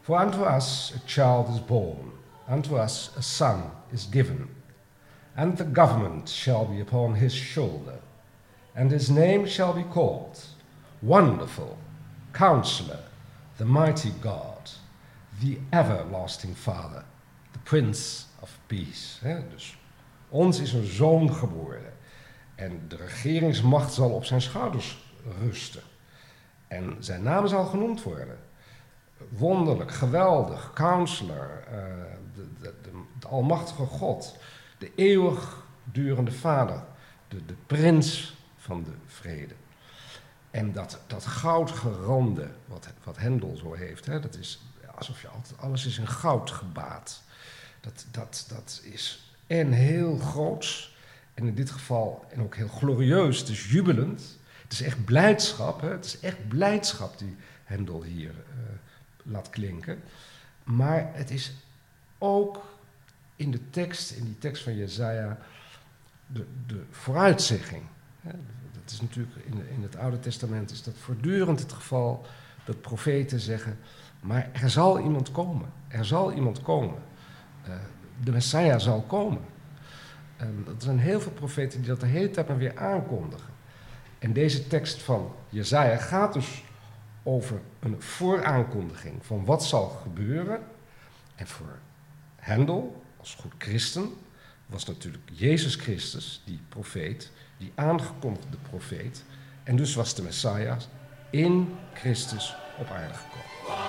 For 0.00 0.20
unto 0.20 0.44
us 0.56 0.92
a 0.96 1.00
child 1.06 1.48
is 1.48 1.64
born, 1.64 2.12
unto 2.50 2.76
us 2.76 3.10
a 3.16 3.20
son 3.20 3.62
is 3.90 4.08
given, 4.10 4.48
and 5.34 5.56
the 5.56 5.66
government 5.72 6.30
shall 6.30 6.66
be 6.66 6.80
upon 6.80 7.14
his 7.14 7.34
shoulder, 7.34 7.98
and 8.74 8.90
his 8.90 9.08
name 9.08 9.46
shall 9.46 9.72
be 9.74 9.84
called 9.92 10.38
Wonderful, 10.98 11.76
Counselor, 12.32 13.00
the 13.56 13.64
Mighty 13.64 14.12
God, 14.20 14.70
the 15.40 15.58
Everlasting 15.72 16.54
Father, 16.54 17.04
the 17.52 17.58
Prince 17.58 18.26
of 18.40 18.58
Peace. 18.66 19.18
dus 19.50 19.76
ons 20.28 20.58
is 20.58 20.72
een 20.72 20.86
zoon 20.86 21.34
geboren. 21.34 21.92
En 22.58 22.88
de 22.88 22.96
regeringsmacht 22.96 23.92
zal 23.92 24.10
op 24.10 24.24
zijn 24.24 24.40
schouders 24.40 25.12
rusten. 25.40 25.82
En 26.68 26.96
zijn 26.98 27.22
naam 27.22 27.46
zal 27.46 27.64
genoemd 27.64 28.02
worden. 28.02 28.38
Wonderlijk, 29.28 29.92
geweldig, 29.92 30.70
counselor, 30.74 31.64
uh, 31.64 31.74
de, 32.34 32.48
de, 32.60 32.74
de, 33.18 33.28
almachtige 33.28 33.84
God, 33.84 34.36
de 34.78 34.92
eeuwigdurende 34.94 36.32
Vader, 36.32 36.82
de, 37.28 37.44
de 37.44 37.54
prins 37.66 38.36
van 38.56 38.82
de 38.82 38.92
vrede. 39.06 39.54
En 40.50 40.72
dat, 40.72 41.00
dat 41.06 41.26
goudgerande, 41.26 42.48
wat, 42.66 42.88
wat 43.04 43.18
Hendel 43.18 43.56
zo 43.56 43.74
heeft, 43.74 44.06
hè, 44.06 44.20
dat 44.20 44.36
is 44.36 44.62
alsof 44.94 45.20
je 45.20 45.28
altijd, 45.28 45.60
alles 45.60 45.86
is 45.86 45.98
in 45.98 46.08
goud 46.08 46.50
gebaat. 46.50 47.22
Dat, 47.80 48.06
dat, 48.10 48.46
dat 48.48 48.80
is 48.84 49.32
en 49.46 49.72
heel 49.72 50.16
groots 50.16 50.96
en 51.38 51.46
in 51.46 51.54
dit 51.54 51.70
geval, 51.70 52.24
en 52.30 52.40
ook 52.40 52.56
heel 52.56 52.68
glorieus, 52.68 53.42
is 53.42 53.70
jubelend. 53.70 54.38
Het 54.62 54.72
is 54.72 54.82
echt 54.82 55.04
blijdschap. 55.04 55.80
Hè? 55.80 55.88
Het 55.88 56.04
is 56.04 56.20
echt 56.20 56.48
blijdschap 56.48 57.18
die 57.18 57.36
Hendel 57.64 58.02
hier 58.02 58.30
uh, 58.30 58.56
laat 59.22 59.50
klinken. 59.50 60.02
Maar 60.64 61.10
het 61.12 61.30
is 61.30 61.52
ook 62.18 62.64
in 63.36 63.50
de 63.50 63.70
tekst, 63.70 64.10
in 64.10 64.24
die 64.24 64.38
tekst 64.38 64.62
van 64.62 64.76
Jezaja, 64.76 65.38
de, 66.26 66.44
de 66.66 66.82
vooruitzegging. 66.90 67.82
Dat 68.72 68.90
is 68.92 69.00
natuurlijk 69.00 69.36
in, 69.44 69.68
in 69.74 69.82
het 69.82 69.96
Oude 69.96 70.20
Testament 70.20 70.70
is 70.70 70.82
dat 70.82 70.94
voortdurend 70.96 71.60
het 71.60 71.72
geval 71.72 72.26
dat 72.64 72.80
profeten 72.80 73.40
zeggen, 73.40 73.78
maar 74.20 74.50
er 74.52 74.70
zal 74.70 75.00
iemand 75.00 75.32
komen, 75.32 75.68
er 75.88 76.04
zal 76.04 76.32
iemand 76.32 76.62
komen. 76.62 77.02
Uh, 77.68 77.74
de 78.24 78.32
Messiah 78.32 78.80
zal 78.80 79.00
komen. 79.02 79.56
En 80.38 80.64
er 80.66 80.74
zijn 80.78 80.98
heel 80.98 81.20
veel 81.20 81.32
profeten 81.32 81.78
die 81.78 81.88
dat 81.88 82.00
de 82.00 82.06
hele 82.06 82.30
tijd 82.30 82.48
maar 82.48 82.58
weer 82.58 82.76
aankondigen. 82.76 83.52
En 84.18 84.32
deze 84.32 84.66
tekst 84.66 85.02
van 85.02 85.34
Jezaja 85.48 85.96
gaat 85.96 86.32
dus 86.32 86.64
over 87.22 87.60
een 87.78 88.02
vooraankondiging 88.02 89.26
van 89.26 89.44
wat 89.44 89.64
zal 89.64 89.88
gebeuren. 89.88 90.60
En 91.34 91.46
voor 91.46 91.78
Hendel, 92.36 93.02
als 93.16 93.34
goed 93.34 93.52
christen, 93.58 94.12
was 94.66 94.84
natuurlijk 94.84 95.30
Jezus 95.32 95.74
Christus, 95.74 96.42
die 96.44 96.60
profeet, 96.68 97.30
die 97.56 97.72
aangekondigde 97.74 98.56
profeet. 98.68 99.24
En 99.62 99.76
dus 99.76 99.94
was 99.94 100.14
de 100.14 100.22
Messiah 100.22 100.78
in 101.30 101.76
Christus 101.94 102.56
op 102.78 102.90
aarde 102.90 103.14
gekomen. 103.14 103.87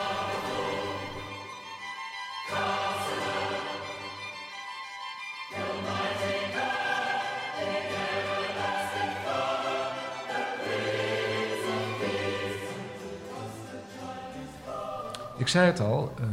Zei 15.50 15.66
het 15.66 15.80
al, 15.80 16.14
uh, 16.20 16.26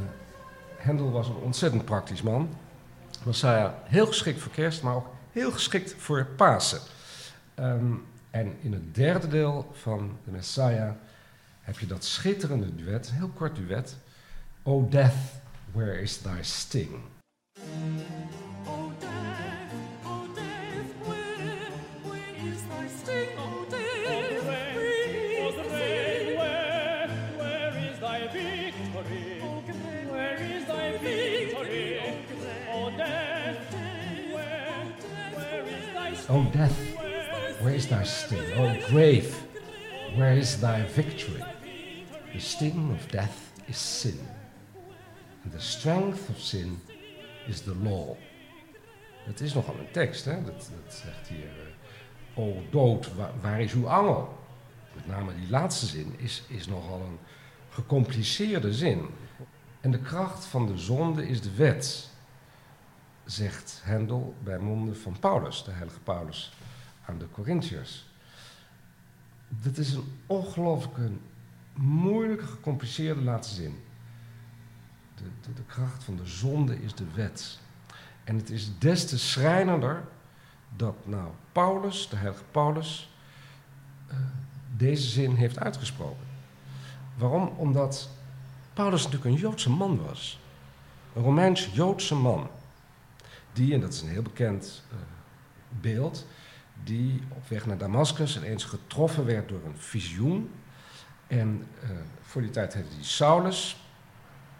Hendel 0.77 1.11
was 1.11 1.29
een 1.29 1.37
ontzettend 1.37 1.85
praktisch 1.85 2.23
man. 2.23 2.49
Messiah 3.25 3.73
heel 3.85 4.07
geschikt 4.07 4.41
voor 4.41 4.53
kerst, 4.53 4.83
maar 4.83 4.95
ook 4.95 5.07
heel 5.33 5.53
geschikt 5.53 5.95
voor 5.99 6.27
Pasen. 6.37 6.81
Um, 7.59 8.07
en 8.31 8.57
in 8.61 8.73
het 8.73 8.95
derde 8.95 9.29
deel 9.29 9.71
van 9.73 10.19
de 10.25 10.31
Messiah 10.31 10.91
heb 11.61 11.79
je 11.79 11.87
dat 11.87 12.05
schitterende 12.05 12.75
duet, 12.75 13.09
een 13.09 13.15
heel 13.15 13.31
kort 13.35 13.57
duet. 13.57 13.97
O 14.63 14.89
death, 14.89 15.15
where 15.73 16.01
is 16.01 16.17
thy 16.17 16.39
sting? 16.41 17.01
Death, 36.57 36.97
where 37.61 37.75
is 37.75 37.87
thy 37.87 38.03
sting? 38.03 38.53
O 38.57 38.75
grave, 38.89 39.35
where 40.15 40.33
is 40.33 40.59
thy 40.59 40.83
victory? 40.83 41.45
The 42.33 42.41
sting 42.41 42.91
of 42.91 43.11
death 43.11 43.53
is 43.69 43.77
sin, 43.77 44.19
and 45.45 45.53
the 45.53 45.61
strength 45.61 46.31
of 46.31 46.41
sin 46.41 46.81
is 47.47 47.61
the 47.61 47.75
law. 47.75 48.17
Het 49.25 49.41
is 49.41 49.55
nogal 49.55 49.75
een 49.79 49.91
tekst, 49.91 50.25
hè? 50.25 50.45
Dat, 50.45 50.71
dat 50.85 50.95
zegt 50.95 51.29
hier, 51.29 51.51
uh, 52.37 52.45
o 52.45 52.63
dood, 52.71 53.15
waar, 53.15 53.33
waar, 53.41 53.61
is 53.61 53.73
uw 53.73 53.89
angel? 53.89 54.39
Met 54.95 55.07
name 55.07 55.35
die 55.35 55.51
laatste 55.51 55.87
zin 55.87 56.15
is, 56.17 56.43
is 56.49 56.67
nogal 56.67 57.01
een 57.01 57.19
gecompliceerde 57.71 58.73
zin. 58.73 59.09
En 59.81 59.91
de 59.91 59.99
kracht 60.01 60.45
van 60.45 60.67
de 60.67 60.79
zonde 60.79 61.29
is 61.29 61.41
de 61.41 61.55
wet 61.55 62.11
zegt 63.27 63.81
Hendel 63.85 64.35
bij 64.43 64.59
monden 64.59 64.97
van 64.97 65.17
Paulus, 65.21 65.65
de 65.65 65.71
heilige 65.71 66.01
Paulus, 66.01 66.53
aan 67.05 67.19
de 67.19 67.31
Corinthiërs. 67.31 68.07
Dat 69.49 69.77
is 69.77 69.93
een 69.93 70.13
ongelooflijk 70.27 70.99
moeilijke, 71.73 72.47
gecompliceerde 72.47 73.23
laatste 73.23 73.55
zin. 73.55 73.85
De, 75.15 75.53
de, 75.55 75.63
kracht 75.67 76.05
van 76.05 76.17
de 76.17 76.27
zonde 76.27 76.83
is 76.83 76.95
de 76.95 77.07
wet. 77.15 77.59
En 78.25 78.37
het 78.37 78.51
is 78.51 78.79
des 78.79 79.07
te 79.09 79.19
schrijnender 79.19 80.05
dat 80.77 81.07
nou 81.07 81.31
Paulus, 81.53 82.09
de 82.09 82.17
heilige 82.17 82.45
Paulus, 82.51 83.11
uh, 84.11 84.17
deze 84.77 85.09
zin 85.09 85.35
heeft 85.35 85.59
uitgesproken. 85.59 86.27
Waarom? 87.17 87.49
Omdat 87.57 88.11
Paulus 88.73 89.05
natuurlijk 89.05 89.31
een 89.31 89.41
Joodse 89.41 89.71
man 89.71 90.03
was. 90.07 90.41
Een 91.15 91.23
Romeins-Joodse 91.23 92.15
man 92.15 92.49
die, 93.57 93.75
en 93.75 93.81
dat 93.81 93.93
is 93.93 94.01
een 94.01 94.09
heel 94.09 94.23
bekend 94.23 94.83
uh, 94.93 94.99
beeld, 95.81 96.27
die 96.85 97.23
op 97.29 97.49
weg 97.49 97.67
naar 97.67 97.79
Damascus 97.79 98.37
ineens 98.37 98.65
getroffen 98.65 99.25
werd 99.25 99.49
door 99.49 99.65
een 99.65 99.79
visioen. 99.79 100.51
En 101.27 101.67
uh, 101.83 101.91
voor 102.21 102.43
die 102.43 102.51
tijd 102.51 102.75
heette 102.75 102.95
hij 102.95 103.05
Saulus. 103.05 103.77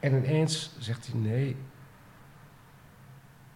En 0.01 0.15
ineens 0.15 0.71
zegt 0.79 1.07
hij: 1.07 1.21
Nee, 1.21 1.57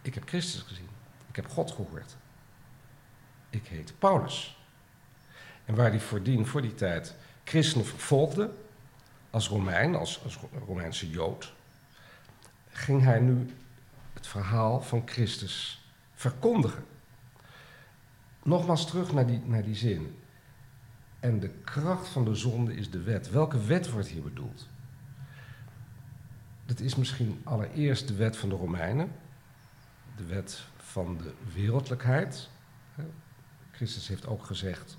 ik 0.02 0.14
heb 0.14 0.28
Christus 0.28 0.60
gezien. 0.60 0.88
Ik 1.28 1.36
heb 1.36 1.48
God 1.48 1.70
gehoord. 1.70 2.16
Ik 3.50 3.66
heet 3.66 3.94
Paulus. 3.98 4.58
En 5.64 5.74
waar 5.74 5.90
hij 5.90 6.00
voordien, 6.00 6.46
voor 6.46 6.62
die 6.62 6.74
tijd, 6.74 7.14
christenen 7.44 7.86
vervolgde, 7.86 8.50
als 9.30 9.48
Romein, 9.48 9.94
als, 9.94 10.22
als 10.24 10.38
Romeinse 10.66 11.10
Jood, 11.10 11.52
ging 12.68 13.02
hij 13.02 13.20
nu 13.20 13.54
het 14.20 14.28
verhaal 14.28 14.80
van 14.80 15.02
Christus 15.04 15.84
verkondigen. 16.14 16.84
Nogmaals 18.42 18.86
terug 18.86 19.12
naar 19.12 19.26
die, 19.26 19.42
naar 19.44 19.62
die 19.62 19.74
zin. 19.74 20.18
En 21.20 21.40
de 21.40 21.48
kracht 21.48 22.08
van 22.08 22.24
de 22.24 22.34
zonde 22.34 22.74
is 22.74 22.90
de 22.90 23.02
wet. 23.02 23.30
Welke 23.30 23.64
wet 23.64 23.90
wordt 23.90 24.08
hier 24.08 24.22
bedoeld? 24.22 24.68
Dat 26.66 26.80
is 26.80 26.96
misschien 26.96 27.40
allereerst 27.44 28.08
de 28.08 28.14
wet 28.14 28.36
van 28.36 28.48
de 28.48 28.54
Romeinen, 28.54 29.12
de 30.16 30.24
wet 30.24 30.64
van 30.76 31.18
de 31.18 31.34
wereldlijkheid. 31.54 32.48
Christus 33.70 34.08
heeft 34.08 34.26
ook 34.26 34.44
gezegd, 34.44 34.98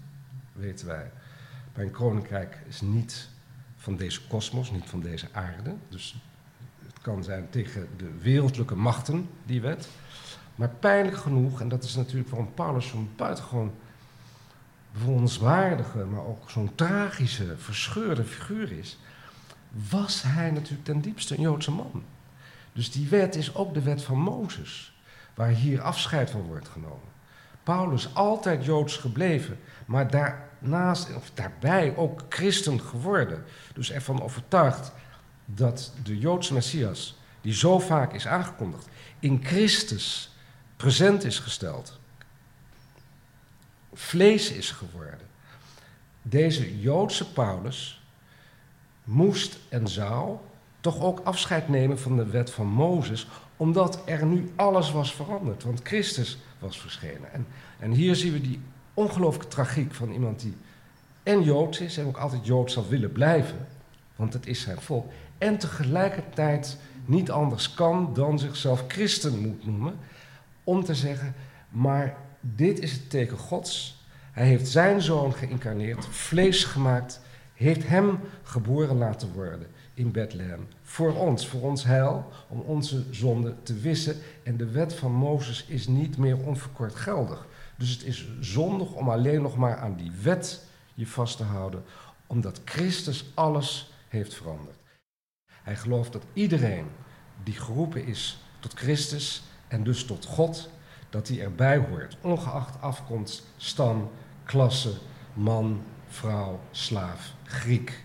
weten 0.53 0.87
wij, 0.87 1.11
mijn 1.75 1.91
koninkrijk 1.91 2.57
is 2.67 2.81
niet 2.81 3.29
van 3.75 3.95
deze 3.95 4.27
kosmos, 4.27 4.71
niet 4.71 4.89
van 4.89 4.99
deze 4.99 5.27
aarde. 5.31 5.75
Dus 5.89 6.21
kan 7.01 7.23
zijn 7.23 7.49
tegen 7.49 7.87
de 7.97 8.11
wereldlijke 8.21 8.75
machten, 8.75 9.29
die 9.45 9.61
wet. 9.61 9.87
Maar 10.55 10.69
pijnlijk 10.69 11.17
genoeg, 11.17 11.61
en 11.61 11.69
dat 11.69 11.83
is 11.83 11.95
natuurlijk 11.95 12.29
waarom 12.29 12.53
Paulus 12.53 12.87
zo'n 12.87 13.09
buitengewoon 13.15 13.71
bewonderenswaardige, 14.91 15.97
maar 15.97 16.25
ook 16.25 16.49
zo'n 16.49 16.75
tragische, 16.75 17.57
verscheurde 17.57 18.23
figuur 18.23 18.71
is, 18.71 18.97
was 19.89 20.21
hij 20.21 20.51
natuurlijk 20.51 20.83
ten 20.83 21.01
diepste 21.01 21.35
een 21.35 21.41
Joodse 21.41 21.71
man. 21.71 22.03
Dus 22.73 22.91
die 22.91 23.09
wet 23.09 23.35
is 23.35 23.55
ook 23.55 23.73
de 23.73 23.81
wet 23.81 24.03
van 24.03 24.19
Mozes, 24.19 25.01
waar 25.33 25.49
hier 25.49 25.81
afscheid 25.81 26.29
van 26.29 26.41
wordt 26.41 26.67
genomen. 26.67 27.09
Paulus 27.63 28.15
altijd 28.15 28.65
Joods 28.65 28.97
gebleven, 28.97 29.59
maar 29.85 30.09
daarnaast, 30.09 31.15
of 31.15 31.31
daarbij 31.33 31.95
ook 31.95 32.21
christen 32.29 32.81
geworden. 32.81 33.43
Dus 33.73 33.91
ervan 33.91 34.21
overtuigd 34.21 34.91
dat 35.45 35.93
de 36.03 36.17
Joodse 36.17 36.53
Messias, 36.53 37.17
die 37.41 37.53
zo 37.53 37.79
vaak 37.79 38.13
is 38.13 38.27
aangekondigd, 38.27 38.87
in 39.19 39.45
Christus 39.45 40.35
present 40.77 41.23
is 41.23 41.39
gesteld. 41.39 41.99
Vlees 43.93 44.51
is 44.51 44.71
geworden. 44.71 45.27
Deze 46.21 46.79
Joodse 46.79 47.31
Paulus 47.31 48.01
moest 49.03 49.57
en 49.69 49.87
zou 49.87 50.37
toch 50.79 51.01
ook 51.01 51.19
afscheid 51.23 51.69
nemen 51.69 51.99
van 51.99 52.15
de 52.15 52.25
wet 52.25 52.51
van 52.51 52.67
Mozes, 52.67 53.27
omdat 53.57 54.01
er 54.05 54.25
nu 54.25 54.51
alles 54.55 54.91
was 54.91 55.13
veranderd. 55.13 55.63
Want 55.63 55.79
Christus 55.83 56.37
was 56.59 56.79
verschenen. 56.79 57.33
En, 57.33 57.47
en 57.79 57.91
hier 57.91 58.15
zien 58.15 58.33
we 58.33 58.41
die 58.41 58.59
ongelooflijke 58.93 59.47
tragiek 59.47 59.93
van 59.93 60.11
iemand 60.11 60.39
die 60.39 60.55
en 61.23 61.43
Joods 61.43 61.79
is 61.79 61.97
en 61.97 62.05
ook 62.05 62.17
altijd 62.17 62.45
Joods 62.45 62.73
zal 62.73 62.87
willen 62.87 63.11
blijven, 63.11 63.67
want 64.15 64.33
het 64.33 64.47
is 64.47 64.61
zijn 64.61 64.81
volk 64.81 65.11
en 65.37 65.57
tegelijkertijd 65.57 66.77
niet 67.05 67.31
anders 67.31 67.73
kan 67.73 68.13
dan 68.13 68.39
zichzelf 68.39 68.83
christen 68.87 69.39
moet 69.39 69.65
noemen, 69.65 69.93
om 70.63 70.83
te 70.83 70.95
zeggen, 70.95 71.35
maar 71.69 72.17
dit 72.39 72.79
is 72.79 72.91
het 72.91 73.09
teken 73.09 73.37
Gods. 73.37 74.03
Hij 74.31 74.45
heeft 74.45 74.67
zijn 74.67 75.01
zoon 75.01 75.33
geïncarneerd, 75.33 76.05
vlees 76.05 76.63
gemaakt, 76.63 77.21
heeft 77.53 77.87
hem 77.87 78.19
geboren 78.43 78.97
laten 78.97 79.33
worden 79.33 79.67
in 79.93 80.11
Bethlehem. 80.11 80.67
Voor 80.81 81.15
ons, 81.15 81.47
voor 81.47 81.61
ons 81.61 81.83
heil, 81.83 82.31
om 82.47 82.59
onze 82.59 83.03
zonde 83.09 83.55
te 83.63 83.73
wissen. 83.73 84.15
En 84.43 84.57
de 84.57 84.71
wet 84.71 84.93
van 84.93 85.11
Mozes 85.11 85.65
is 85.67 85.87
niet 85.87 86.17
meer 86.17 86.37
onverkort 86.37 86.95
geldig. 86.95 87.47
Dus 87.77 87.89
het 87.89 88.03
is 88.03 88.27
zondig 88.39 88.91
om 88.91 89.09
alleen 89.09 89.41
nog 89.41 89.57
maar 89.57 89.77
aan 89.77 89.95
die 89.95 90.11
wet 90.23 90.65
je 90.93 91.07
vast 91.07 91.37
te 91.37 91.43
houden, 91.43 91.83
omdat 92.27 92.61
Christus 92.65 93.31
alles 93.33 93.90
heeft 94.11 94.33
veranderd. 94.33 94.77
Hij 95.63 95.75
gelooft 95.75 96.11
dat 96.11 96.25
iedereen 96.33 96.87
die 97.43 97.53
geroepen 97.53 98.05
is 98.05 98.43
tot 98.59 98.73
Christus 98.73 99.43
en 99.67 99.83
dus 99.83 100.05
tot 100.05 100.25
God, 100.25 100.69
dat 101.09 101.27
hij 101.27 101.41
erbij 101.41 101.77
hoort, 101.77 102.17
ongeacht 102.21 102.81
afkomst, 102.81 103.43
stam, 103.57 104.11
klasse, 104.43 104.93
man, 105.33 105.83
vrouw, 106.07 106.59
slaaf, 106.71 107.33
Griek. 107.43 108.03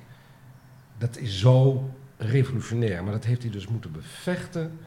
Dat 0.98 1.16
is 1.16 1.38
zo 1.38 1.90
revolutionair, 2.16 3.02
maar 3.02 3.12
dat 3.12 3.24
heeft 3.24 3.42
hij 3.42 3.50
dus 3.50 3.66
moeten 3.66 3.92
bevechten 3.92 4.78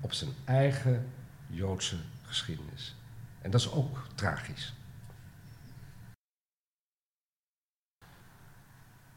op 0.00 0.12
zijn 0.12 0.30
eigen 0.44 1.06
Joodse 1.46 1.96
geschiedenis. 2.22 2.96
En 3.40 3.50
dat 3.50 3.60
is 3.60 3.72
ook 3.72 4.06
tragisch. 4.14 4.74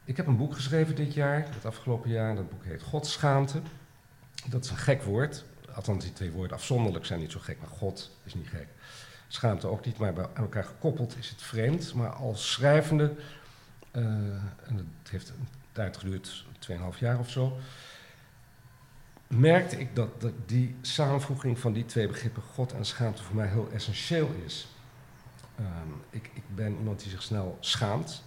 Ik 0.08 0.16
heb 0.16 0.26
een 0.26 0.36
boek 0.36 0.54
geschreven 0.54 0.94
dit 0.94 1.14
jaar, 1.14 1.46
het 1.50 1.66
afgelopen 1.66 2.10
jaar. 2.10 2.34
Dat 2.34 2.50
boek 2.50 2.64
heet 2.64 2.82
Godschaamte. 2.82 3.60
Dat 4.46 4.64
is 4.64 4.70
een 4.70 4.76
gek 4.76 5.02
woord. 5.02 5.44
Althans, 5.74 6.04
die 6.04 6.12
twee 6.12 6.30
woorden 6.30 6.56
afzonderlijk 6.56 7.04
zijn 7.04 7.20
niet 7.20 7.32
zo 7.32 7.40
gek, 7.40 7.58
maar 7.60 7.68
God 7.68 8.10
is 8.24 8.34
niet 8.34 8.48
gek. 8.48 8.66
Schaamte 9.26 9.66
ook 9.66 9.84
niet, 9.84 9.98
maar 9.98 10.12
bij 10.12 10.26
elkaar 10.34 10.64
gekoppeld 10.64 11.16
is 11.18 11.28
het 11.28 11.42
vreemd. 11.42 11.94
Maar 11.94 12.08
als 12.08 12.52
schrijvende, 12.52 13.14
uh, 13.92 14.02
en 14.66 14.76
het 14.76 15.10
heeft 15.10 15.28
een 15.28 15.48
tijd 15.72 15.96
geduurd, 15.96 16.44
2,5 16.58 16.98
jaar 16.98 17.18
of 17.18 17.30
zo, 17.30 17.58
merkte 19.26 19.78
ik 19.78 19.96
dat, 19.96 20.08
die 20.46 20.76
samenvoeging 20.80 21.58
van 21.58 21.72
die 21.72 21.84
twee 21.84 22.06
begrippen, 22.06 22.42
God 22.42 22.72
en 22.72 22.84
schaamte, 22.84 23.22
voor 23.22 23.36
mij 23.36 23.48
heel 23.48 23.70
essentieel 23.72 24.30
is. 24.44 24.68
Um, 25.60 26.02
ik, 26.10 26.30
ik 26.34 26.54
ben 26.54 26.76
iemand 26.76 27.00
die 27.00 27.10
zich 27.10 27.22
snel 27.22 27.56
schaamt. 27.60 28.24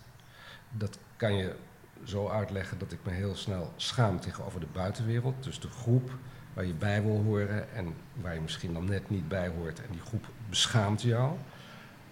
Dat 0.71 0.97
kan 1.15 1.35
je 1.35 1.55
zo 2.03 2.27
uitleggen 2.27 2.77
dat 2.77 2.91
ik 2.91 2.99
me 3.03 3.11
heel 3.11 3.35
snel 3.35 3.73
schaam 3.75 4.19
tegenover 4.19 4.59
de 4.59 4.67
buitenwereld. 4.73 5.43
Dus 5.43 5.59
de 5.59 5.67
groep 5.67 6.11
waar 6.53 6.65
je 6.65 6.73
bij 6.73 7.03
wil 7.03 7.23
horen 7.23 7.73
en 7.73 7.93
waar 8.13 8.33
je 8.33 8.41
misschien 8.41 8.73
dan 8.73 8.85
net 8.85 9.09
niet 9.09 9.27
bij 9.27 9.47
hoort. 9.47 9.81
En 9.81 9.91
die 9.91 10.01
groep 10.01 10.25
beschaamt 10.49 11.01
jou. 11.01 11.37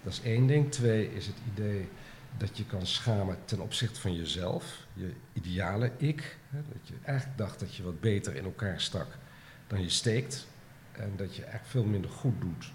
Dat 0.04 0.14
is 0.14 0.22
één 0.22 0.48
ding. 0.48 0.72
Twee 0.72 1.14
is 1.14 1.28
het 1.28 1.38
idee 1.54 1.90
dat 2.38 2.58
je 2.58 2.66
kan 2.66 2.86
schamen 2.86 3.38
ten 3.46 3.60
opzichte 3.60 4.00
van 4.00 4.16
jezelf, 4.16 4.88
je 4.94 5.14
ideale 5.34 5.92
ik. 5.98 6.38
Hè, 6.50 6.60
dat 6.74 6.88
je 6.88 6.94
eigenlijk 7.04 7.38
dacht 7.38 7.60
dat 7.60 7.76
je 7.76 7.84
wat 7.84 8.00
beter 8.00 8.36
in 8.36 8.44
elkaar 8.44 8.82
stak 8.82 9.08
dan 9.68 9.82
je 9.82 9.90
steekt. 9.90 10.48
En 10.92 11.14
dat 11.16 11.36
je 11.36 11.42
eigenlijk 11.42 11.72
veel 11.72 11.86
minder 11.86 12.12
goed 12.12 12.42
doet 12.42 12.72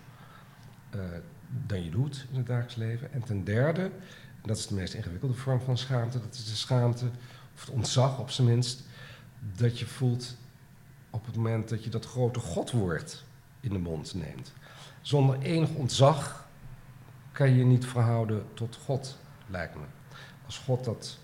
uh, 0.95 1.01
dan 1.67 1.85
je 1.85 1.91
doet 1.91 2.27
in 2.31 2.37
het 2.37 2.47
dagelijks 2.47 2.75
leven. 2.75 3.13
En 3.13 3.23
ten 3.23 3.45
derde 3.45 3.91
dat 4.47 4.57
is 4.57 4.67
de 4.67 4.75
meest 4.75 4.95
ingewikkelde 4.95 5.35
vorm 5.35 5.61
van 5.61 5.79
schaamte. 5.79 6.21
Dat 6.21 6.35
is 6.35 6.45
de 6.45 6.57
schaamte, 6.57 7.05
of 7.55 7.61
het 7.61 7.71
ontzag 7.71 8.19
op 8.19 8.31
zijn 8.31 8.47
minst, 8.49 8.83
dat 9.57 9.79
je 9.79 9.87
voelt 9.87 10.37
op 11.11 11.27
het 11.27 11.37
moment 11.37 11.69
dat 11.69 11.85
je 11.85 11.91
dat 11.91 12.07
grote 12.07 12.41
Godwoord 12.41 13.25
in 13.61 13.73
de 13.73 13.79
mond 13.79 14.15
neemt. 14.15 14.53
Zonder 15.01 15.39
enig 15.39 15.71
ontzag 15.71 16.49
kan 17.33 17.49
je 17.49 17.57
je 17.57 17.65
niet 17.65 17.87
verhouden 17.87 18.45
tot 18.55 18.79
God, 18.85 19.19
lijkt 19.47 19.75
me. 19.75 19.85
Als 20.47 20.59
God 20.59 20.85
dat, 20.85 21.19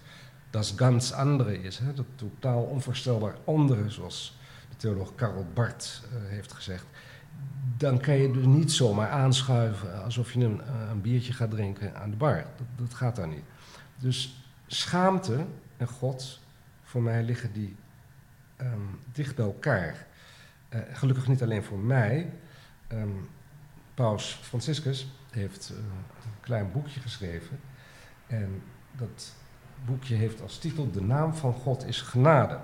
dat 0.51 0.73
ganz 0.77 1.13
andere 1.13 1.63
is, 1.63 1.79
hè, 1.79 1.95
dat 1.95 2.07
totaal 2.15 2.63
onvoorstelbaar 2.63 3.37
andere, 3.45 3.91
zoals 3.91 4.37
de 4.69 4.77
theoloog 4.77 5.15
Karel 5.15 5.47
Barth 5.55 6.03
uh, 6.05 6.29
heeft 6.29 6.53
gezegd, 6.53 6.85
dan 7.77 8.01
kan 8.01 8.15
je 8.15 8.31
dus 8.31 8.45
niet 8.45 8.73
zomaar 8.73 9.09
aanschuiven 9.09 10.05
alsof 10.05 10.33
je 10.33 10.45
een, 10.45 10.61
eh, 10.61 10.89
een 10.91 11.01
biertje 11.01 11.33
gaat 11.33 11.51
drinken 11.51 11.97
aan 11.97 12.11
de 12.11 12.17
bar. 12.17 12.45
Dat, 12.57 12.67
dat, 12.77 12.95
gaat 12.95 13.17
daar 13.17 13.29
niet. 13.29 13.45
Dus 13.97 14.45
schaamte 14.67 15.47
en 15.77 15.89
God, 15.89 16.41
voor 16.83 17.03
mij 17.03 17.23
liggen 17.23 17.53
die 17.53 17.77
um, 18.61 18.99
dicht 19.13 19.37
bij 19.37 19.45
elkaar. 19.45 20.07
Uh, 20.71 20.81
gelukkig 20.93 21.29
niet 21.29 21.43
alleen 21.43 21.63
voor 21.63 21.79
mij. 21.79 22.33
Um, 22.93 23.29
Paus 23.95 24.39
Franciscus 24.43 25.09
heeft 25.31 25.71
uh, 25.73 25.79
een 25.79 26.41
klein 26.41 26.73
boekje 26.73 27.01
geschreven. 27.01 27.61
En 28.27 28.63
dat 28.97 29.35
boekje 29.85 30.15
heeft 30.15 30.41
als 30.41 30.59
titel 30.59 30.91
De 30.91 31.03
naam 31.03 31.35
van 31.35 31.53
God 31.53 31.87
is 31.87 32.01
genade. 32.01 32.59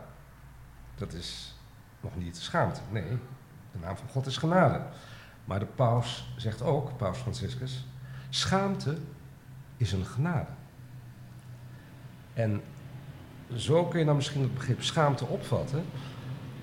Dat 0.95 1.13
is 1.13 1.55
nog 2.01 2.17
niet 2.17 2.37
schaamte, 2.37 2.81
nee, 2.91 3.19
de 3.81 3.87
naam 3.87 3.97
van 3.97 4.09
God 4.09 4.27
is 4.27 4.37
genade. 4.37 4.81
Maar 5.45 5.59
de 5.59 5.67
paus 5.67 6.33
zegt 6.37 6.63
ook, 6.63 6.97
paus 6.97 7.19
Franciscus, 7.19 7.87
schaamte 8.29 8.99
is 9.77 9.93
een 9.93 10.05
genade. 10.05 10.51
En 12.35 12.63
zo 13.55 13.85
kun 13.85 13.99
je 13.99 14.05
dan 14.05 14.17
misschien 14.17 14.43
het 14.43 14.55
begrip 14.55 14.83
schaamte 14.83 15.27
opvatten. 15.27 15.85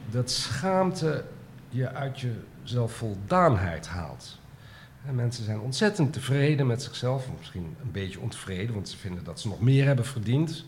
Dat 0.09 0.32
schaamte 0.32 1.26
je 1.70 1.91
uit 1.91 2.20
je 2.20 2.43
zelfvoldaanheid 2.64 3.88
haalt. 3.88 4.39
En 5.05 5.16
mensen 5.16 5.43
zijn 5.43 5.59
ontzettend 5.59 6.14
tevreden 6.14 6.68
met 6.68 6.84
zichzelf, 6.84 7.28
misschien 7.38 7.76
een 7.82 7.91
beetje 7.91 8.20
ontevreden, 8.20 8.74
want 8.74 8.89
ze 8.89 8.97
vinden 8.97 9.24
dat 9.24 9.39
ze 9.39 9.47
nog 9.47 9.61
meer 9.61 9.86
hebben 9.86 10.05
verdiend 10.05 10.66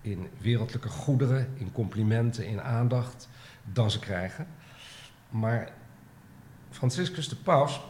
in 0.00 0.28
wereldlijke 0.38 0.88
goederen, 0.88 1.48
in 1.54 1.72
complimenten, 1.72 2.46
in 2.46 2.62
aandacht 2.62 3.28
dan 3.64 3.90
ze 3.90 3.98
krijgen. 3.98 4.46
Maar 5.32 5.72
Franciscus 6.70 7.28
de 7.28 7.36
Paus 7.36 7.80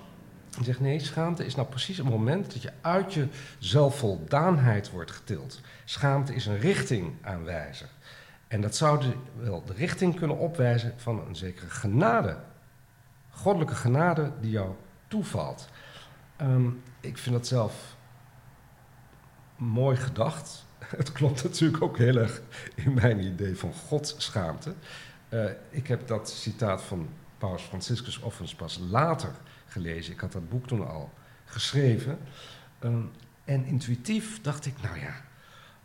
zegt 0.61 0.81
nee, 0.81 0.99
schaamte 0.99 1.45
is 1.45 1.55
nou 1.55 1.69
precies 1.69 1.97
het 1.97 2.09
moment 2.09 2.53
dat 2.53 2.63
je 2.63 2.73
uit 2.81 3.15
je 3.15 3.29
zelfvoldaanheid 3.59 4.91
wordt 4.91 5.11
getild. 5.11 5.61
Schaamte 5.85 6.35
is 6.35 6.47
een 6.47 6.59
richtingaanwijzer. 6.59 7.89
En 8.49 8.61
dat 8.61 8.77
zou 8.77 9.01
de, 9.01 9.13
wel 9.37 9.65
de 9.65 9.73
richting 9.73 10.17
kunnen 10.17 10.39
opwijzen 10.39 10.95
van 10.97 11.27
een 11.27 11.37
zekere 11.37 11.71
genade. 11.71 12.39
Goddelijke 13.31 13.75
genade 13.75 14.33
die 14.41 14.51
jou 14.51 14.75
toevalt. 15.09 15.69
Um, 16.41 16.83
ik 17.01 17.19
vind 17.19 17.35
dat 17.35 17.47
zelf 17.47 17.97
mooi 19.57 19.97
gedacht. 19.97 20.65
Het 20.97 21.13
klopt 21.13 21.43
natuurlijk 21.43 21.83
ook 21.83 21.99
heel 21.99 22.17
erg 22.17 22.43
in 22.75 22.95
mijn 22.95 23.21
idee 23.21 23.57
van 23.57 23.73
godschaamte. 23.73 24.75
Uh, 25.29 25.45
ik 25.71 25.87
heb 25.87 26.07
dat 26.07 26.31
citaat 26.31 26.83
van 26.83 27.09
Paus 27.49 27.63
Franciscus 27.63 28.23
overigens 28.23 28.55
pas 28.55 28.79
later 28.91 29.33
gelezen. 29.67 30.13
Ik 30.13 30.21
had 30.21 30.33
dat 30.33 30.49
boek 30.49 30.67
toen 30.67 30.89
al 30.89 31.13
geschreven. 31.45 32.19
Um, 32.85 33.11
en 33.45 33.65
intuïtief 33.65 34.41
dacht 34.41 34.67
ik, 34.67 34.75
nou 34.83 34.99
ja, 34.99 35.15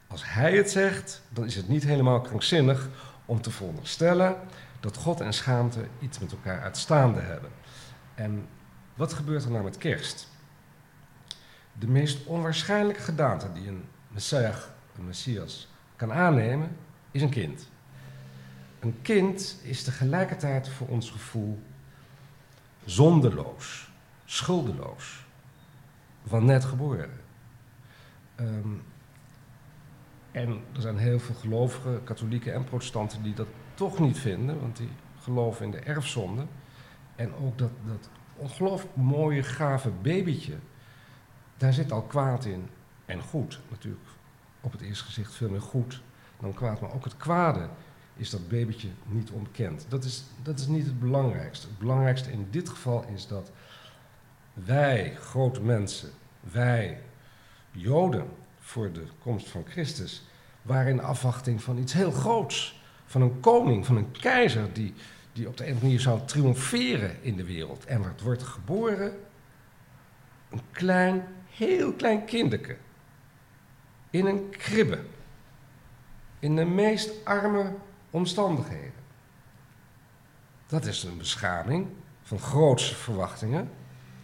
als 0.08 0.22
hij 0.26 0.58
het 0.58 0.72
zegt, 0.72 1.22
dan 1.30 1.46
is 1.46 1.56
het 1.56 1.68
niet 1.68 1.84
helemaal 1.84 2.22
krankzinnig 2.22 2.90
om 3.26 3.42
te 3.42 3.52
veronderstellen 3.52 4.36
dat 4.80 4.98
God 4.98 5.22
en 5.22 5.34
schaamte 5.34 5.88
iets 6.00 6.20
met 6.20 6.32
elkaar 6.32 6.62
uitstaande 6.62 7.20
hebben. 7.20 7.52
En 8.16 8.48
wat 8.96 9.14
gebeurt 9.14 9.44
er 9.44 9.52
nou 9.52 9.64
met 9.64 9.78
kerst? 9.78 10.28
De 11.74 11.88
meest 11.88 12.26
onwaarschijnlijke 12.26 13.02
gedaante 13.02 13.54
die 13.54 13.68
een 13.68 13.84
messias, 14.08 14.68
een 14.98 15.06
messias 15.06 15.68
kan 15.96 16.14
aannemen, 16.14 16.78
is 17.12 17.22
een 17.22 17.30
kind. 17.30 17.70
Een 18.80 19.02
kind 19.02 19.60
is 19.64 19.84
tegelijkertijd 19.84 20.70
voor 20.70 20.88
ons 20.88 21.12
gevoel 21.12 21.60
zondeloos, 22.86 23.92
schuldeloos, 24.26 25.26
van 26.26 26.46
net 26.46 26.66
geboren. 26.66 27.10
Um, 28.40 28.82
en 30.32 30.50
er 30.76 30.82
zijn 30.82 30.98
heel 30.98 31.20
veel 31.20 31.36
gelovigen, 31.36 32.04
katholieken 32.04 32.54
en 32.54 32.64
protestanten, 32.64 33.24
die 33.24 33.34
dat 33.34 33.48
toch 33.74 34.00
niet 34.00 34.20
vinden, 34.20 34.60
want 34.60 34.78
die 34.78 34.90
geloven 35.20 35.66
in 35.66 35.72
de 35.72 35.80
erfzonde. 35.80 36.46
En 37.16 37.36
ook 37.36 37.58
dat, 37.58 37.72
dat 37.86 38.10
ongelooflijk 38.36 38.96
mooie, 38.96 39.44
gave 39.44 39.90
babytje, 39.90 40.56
daar 41.58 41.74
zit 41.74 41.92
al 41.92 42.02
kwaad 42.02 42.46
in. 42.46 42.70
En 43.06 43.22
goed, 43.22 43.60
natuurlijk 43.70 44.08
op 44.62 44.72
het 44.72 44.82
eerste 44.82 45.06
gezicht 45.06 45.34
veel 45.34 45.50
meer 45.50 45.62
goed 45.62 46.02
dan 46.40 46.54
kwaad, 46.54 46.82
maar 46.82 46.94
ook 46.94 47.04
het 47.04 47.18
kwade 47.18 47.70
is 48.18 48.30
dat 48.30 48.50
babytje 48.50 48.90
niet 49.06 49.32
ontkend. 49.32 49.86
Dat 49.90 50.04
is, 50.04 50.24
dat 50.44 50.60
is 50.60 50.68
niet 50.68 50.86
het 50.86 51.00
belangrijkste. 51.00 51.68
Het 51.68 51.78
belangrijkste 51.78 52.32
in 52.32 52.48
dit 52.50 52.70
geval 52.70 53.06
is 53.14 53.28
dat 53.28 53.52
wij, 54.54 55.16
grote 55.20 55.62
mensen, 55.62 56.10
wij, 56.40 57.02
Joden, 57.72 58.28
voor 58.60 58.92
de 58.92 59.04
komst 59.22 59.50
van 59.50 59.66
Christus, 59.68 60.26
waren 60.62 60.92
in 60.92 61.02
afwachting 61.02 61.64
van 61.64 61.78
iets 61.78 61.94
heel 61.94 62.12
groots. 62.12 62.82
Van 63.06 63.22
een 63.22 63.40
koning, 63.40 63.86
van 63.86 63.98
een 63.98 64.12
keizer 64.12 64.74
die, 64.74 64.94
die 65.34 65.48
op 65.48 65.58
de 65.58 65.68
een 65.68 65.78
manier 65.82 66.00
zou 66.00 66.20
triomferen 66.26 67.24
in 67.24 67.36
de 67.36 67.44
wereld. 67.44 67.86
En 67.86 68.02
wat 68.02 68.22
wordt 68.22 68.44
geboren? 68.44 69.20
Een 70.50 70.62
klein, 70.72 71.24
heel 71.50 71.94
klein 71.94 72.26
kinderke. 72.26 72.78
In 74.10 74.26
een 74.26 74.50
kribbe. 74.50 75.00
In 76.40 76.56
de 76.56 76.66
meest 76.66 77.26
arme 77.26 77.74
omstandigheden. 78.10 79.06
Dat 80.68 80.86
is 80.86 81.04
een 81.04 81.18
beschaming 81.18 81.88
van 82.24 82.40
grootse 82.40 82.96
verwachtingen 82.96 83.70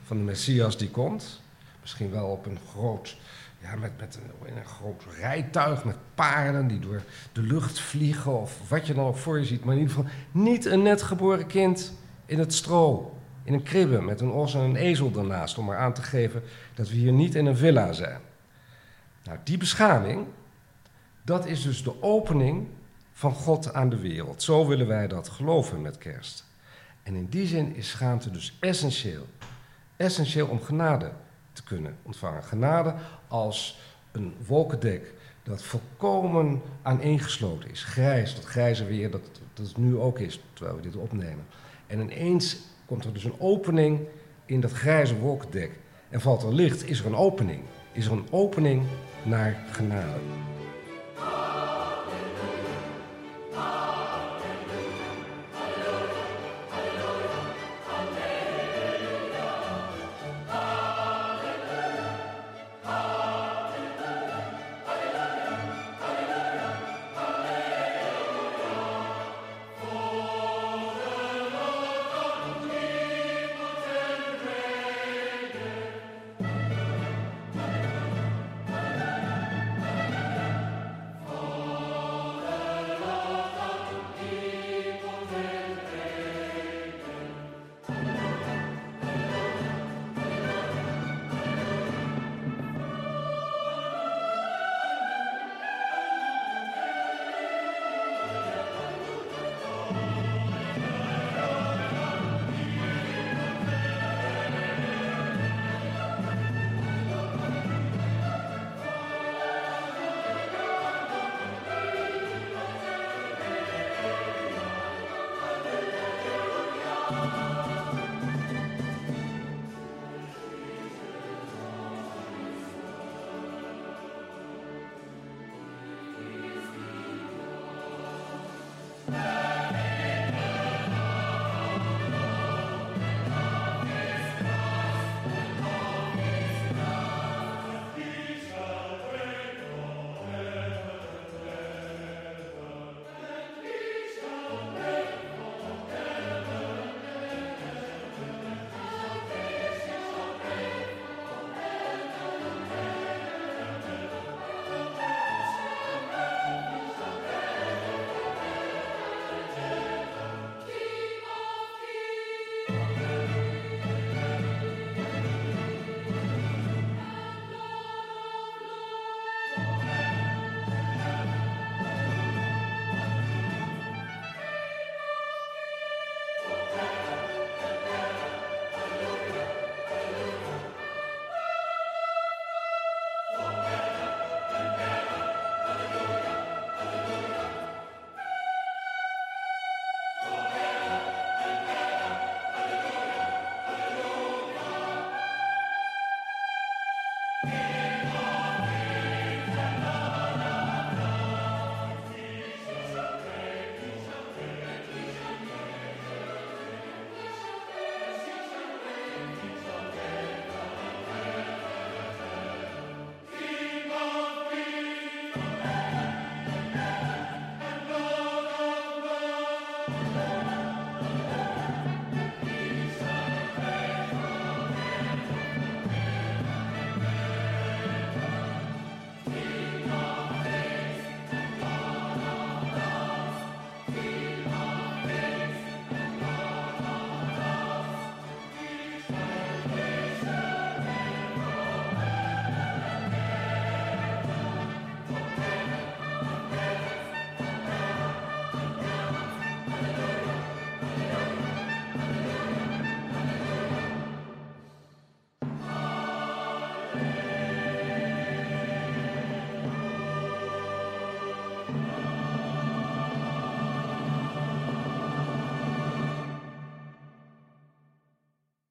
van 0.04 0.18
de 0.18 0.24
Messias 0.24 0.78
die 0.78 0.90
komt. 0.90 1.42
Misschien 1.82 2.12
wel 2.12 2.28
op 2.28 2.46
een 2.46 2.60
groot, 2.70 3.18
ja, 3.62 3.76
met, 3.76 3.92
met 4.00 4.16
een, 4.16 4.56
een 4.58 4.66
groot 4.66 5.04
rijtuig 5.20 5.84
met 5.84 5.98
paarden 6.16 6.68
die 6.68 6.80
door 6.80 7.02
de 7.32 7.42
lucht 7.42 7.80
vliegen 7.80 8.42
of 8.42 8.70
wat 8.70 8.88
je 8.88 8.94
dan 8.94 9.06
ook 9.06 9.18
voor 9.18 9.40
je 9.40 9.46
ziet. 9.46 9.64
Maar 9.64 9.74
in 9.74 9.80
ieder 9.80 9.96
geval 9.96 10.12
niet 10.32 10.66
een 10.66 10.82
net 10.82 11.02
geboren 11.02 11.48
kind 11.48 11.94
in 12.26 12.40
het 12.40 12.54
stro 12.54 13.18
in 13.44 13.54
een 13.54 13.64
kribbe 13.64 14.02
met 14.02 14.22
een 14.22 14.32
os 14.32 14.54
en 14.54 14.62
een 14.62 14.76
ezel 14.76 15.12
ernaast, 15.16 15.58
om 15.58 15.66
maar 15.66 15.78
aan 15.78 15.94
te 15.94 16.02
geven 16.02 16.44
dat 16.74 16.90
we 16.90 16.96
hier 16.96 17.12
niet 17.12 17.36
in 17.36 17.46
een 17.46 17.58
villa 17.58 17.92
zijn. 17.92 18.20
Nou, 19.24 19.38
die 19.44 19.58
beschaming, 19.58 20.26
dat 21.22 21.46
is 21.46 21.62
dus 21.62 21.84
de 21.84 22.02
opening 22.02 22.68
van 23.24 23.34
God 23.34 23.74
aan 23.74 23.89
de 23.89 23.99
wereld. 23.99 24.43
Zo 24.43 24.67
willen 24.67 24.88
wij 24.88 25.07
dat 25.07 25.30
geloven 25.30 25.82
met 25.82 25.97
kerst. 25.97 26.45
En 27.03 27.15
in 27.15 27.26
die 27.26 27.47
zin 27.47 27.76
is 27.76 27.89
schaamte 27.89 28.32
dus 28.32 28.57
essentieel. 28.59 29.26
Essentieel 29.97 30.47
om 30.47 30.61
genade 30.61 31.11
te 31.53 31.63
kunnen 31.63 31.97
ontvangen. 32.01 32.43
Genade 32.43 32.93
als 33.28 33.80
een 34.11 34.34
wolkendek 34.47 35.13
dat 35.43 35.63
volkomen 35.63 36.61
aaneengesloten 36.82 37.69
is. 37.69 37.84
Grijs, 37.84 38.36
dat 38.36 38.45
grijze 38.45 38.86
weer, 38.86 39.11
dat, 39.11 39.21
dat 39.53 39.67
het 39.67 39.78
nu 39.78 39.97
ook 39.97 40.19
is, 40.19 40.41
terwijl 40.53 40.76
we 40.76 40.82
dit 40.82 40.95
opnemen. 40.95 41.45
En 41.88 41.99
ineens 41.99 42.57
komt 42.86 43.05
er 43.05 43.13
dus 43.13 43.24
een 43.24 43.39
opening 43.39 43.99
in 44.45 44.61
dat 44.61 44.71
grijze 44.71 45.19
wolkendek. 45.19 45.71
En 46.09 46.21
valt 46.21 46.43
er 46.43 46.53
licht, 46.53 46.89
is 46.89 46.99
er 46.99 47.05
een 47.05 47.15
opening. 47.15 47.61
Is 47.91 48.05
er 48.05 48.11
een 48.11 48.28
opening 48.32 48.84
naar 49.24 49.63
genade. 49.71 50.19